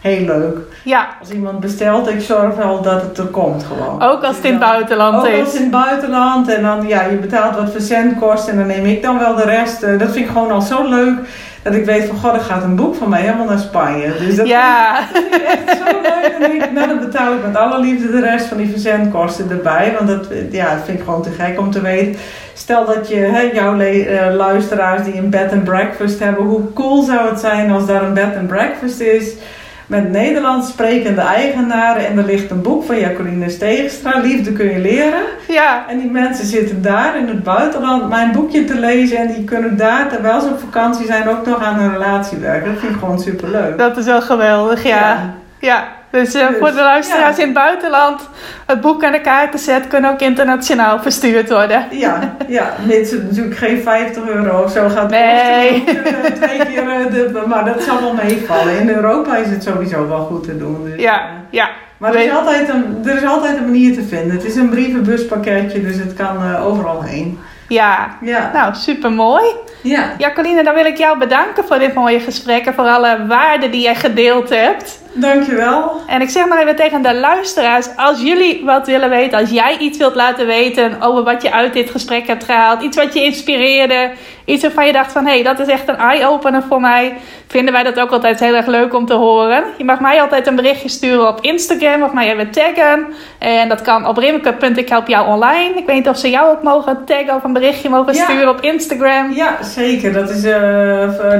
[0.00, 0.56] heel leuk.
[0.82, 1.06] ja.
[1.20, 4.02] Als iemand bestelt, ik zorg wel dat het er komt gewoon.
[4.02, 5.38] Ook als het in het buitenland ook als is.
[5.46, 6.48] het in het buitenland.
[6.48, 8.52] En dan, ja, je betaalt wat verzendkosten.
[8.52, 9.82] En dan neem ik dan wel de rest.
[9.82, 11.18] Eh, dat vind ik gewoon al zo leuk.
[11.64, 14.12] Dat ik weet van, god, er gaat een boek van mij helemaal naar Spanje.
[14.18, 16.34] Dus dat Ja, vind ik echt zo leuk.
[16.40, 19.94] En ik, nou, dan betaal ik met alle liefde de rest van die verzendkosten erbij.
[19.98, 22.20] Want dat, ja, dat vind ik gewoon te gek om te weten.
[22.54, 26.44] Stel dat je, hè, jouw eh, luisteraars die een bed and breakfast hebben.
[26.44, 29.32] Hoe cool zou het zijn als daar een bed and breakfast is.
[29.86, 32.06] Met Nederlands sprekende eigenaren.
[32.06, 34.20] En er ligt een boek van Jacqueline Steegstra.
[34.20, 35.22] Liefde kun je leren.
[35.48, 39.16] ja, En die mensen zitten daar in het buitenland mijn boekje te lezen.
[39.16, 42.70] En die kunnen daar, terwijl ze op vakantie zijn, ook nog aan hun relatie werken.
[42.72, 43.78] Dat vind ik gewoon superleuk.
[43.78, 45.34] dat is wel geweldig, ja.
[45.58, 45.84] Ja,
[46.14, 47.42] dus, eh, Dus, voor de luisteraars ja.
[47.42, 48.28] in het buitenland...
[48.66, 51.86] het boek en de kaartenset kunnen ook internationaal verstuurd worden.
[51.90, 52.72] Ja, ja,
[53.12, 55.84] het natuurlijk geen 50 euro of zo gaat Nee.
[55.84, 56.04] kosten.
[56.04, 58.78] Eh, Twee keer, de, maar dat zal wel meevallen.
[58.78, 60.84] In Europa is het sowieso wel goed te doen.
[60.84, 61.68] Dus, Ja, ja.
[61.96, 64.30] Maar er is, altijd een, er is altijd een manier te vinden.
[64.36, 67.38] Het is een brievenbuspakketje, dus het kan overal heen.
[67.68, 69.44] Ja, Ja, nou, super mooi.
[69.82, 70.12] ja.
[70.18, 73.80] Jacqueline, dan wil ik jou bedanken voor dit mooie gesprek en voor alle waarden die
[73.82, 75.02] jij gedeeld hebt.
[75.14, 75.92] Dankjewel.
[76.06, 79.76] En ik zeg maar even tegen de luisteraars, als jullie wat willen weten, als jij
[79.78, 83.22] iets wilt laten weten over wat je uit dit gesprek hebt gehaald, iets wat je
[83.24, 84.10] inspireerde,
[84.44, 87.72] iets waarvan je dacht van hé, hey, dat is echt een eye-opener voor mij, vinden
[87.72, 89.64] wij dat ook altijd heel erg leuk om te horen.
[89.78, 93.06] Je mag mij altijd een berichtje sturen op Instagram of mij even taggen.
[93.38, 95.72] En dat kan op rimke.ikhelpjouonline.
[95.76, 98.24] Ik weet niet of ze jou ook mogen taggen of een berichtje mogen Ja.
[98.24, 99.32] sturen op Instagram.
[99.32, 100.12] Ja, zeker.
[100.12, 100.60] Dat is, eh,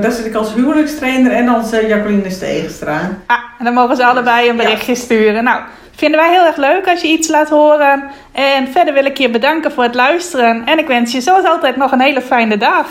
[0.00, 3.00] daar zit ik als huwelijkstrainer en als eh, Jacqueline Steegstra.
[3.26, 4.62] Ah, en dan mogen ze allebei een Ja.
[4.62, 5.44] berichtje sturen.
[5.44, 5.62] Nou,
[5.96, 8.10] vinden wij heel erg leuk als je iets laat horen.
[8.32, 10.66] En verder wil ik je bedanken voor het luisteren.
[10.66, 12.86] En ik wens je zoals altijd nog een hele fijne dag.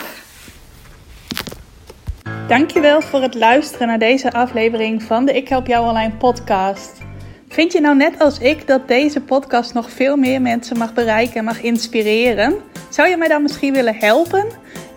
[2.47, 6.97] Dankjewel voor het luisteren naar deze aflevering van de Ik Help Jou Online podcast.
[7.49, 11.35] Vind je nou net als ik dat deze podcast nog veel meer mensen mag bereiken
[11.35, 12.55] en mag inspireren?
[12.89, 14.45] Zou je mij dan misschien willen helpen?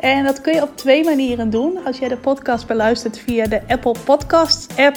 [0.01, 1.79] En dat kun je op twee manieren doen.
[1.85, 4.97] Als jij de podcast beluistert via de Apple Podcasts app,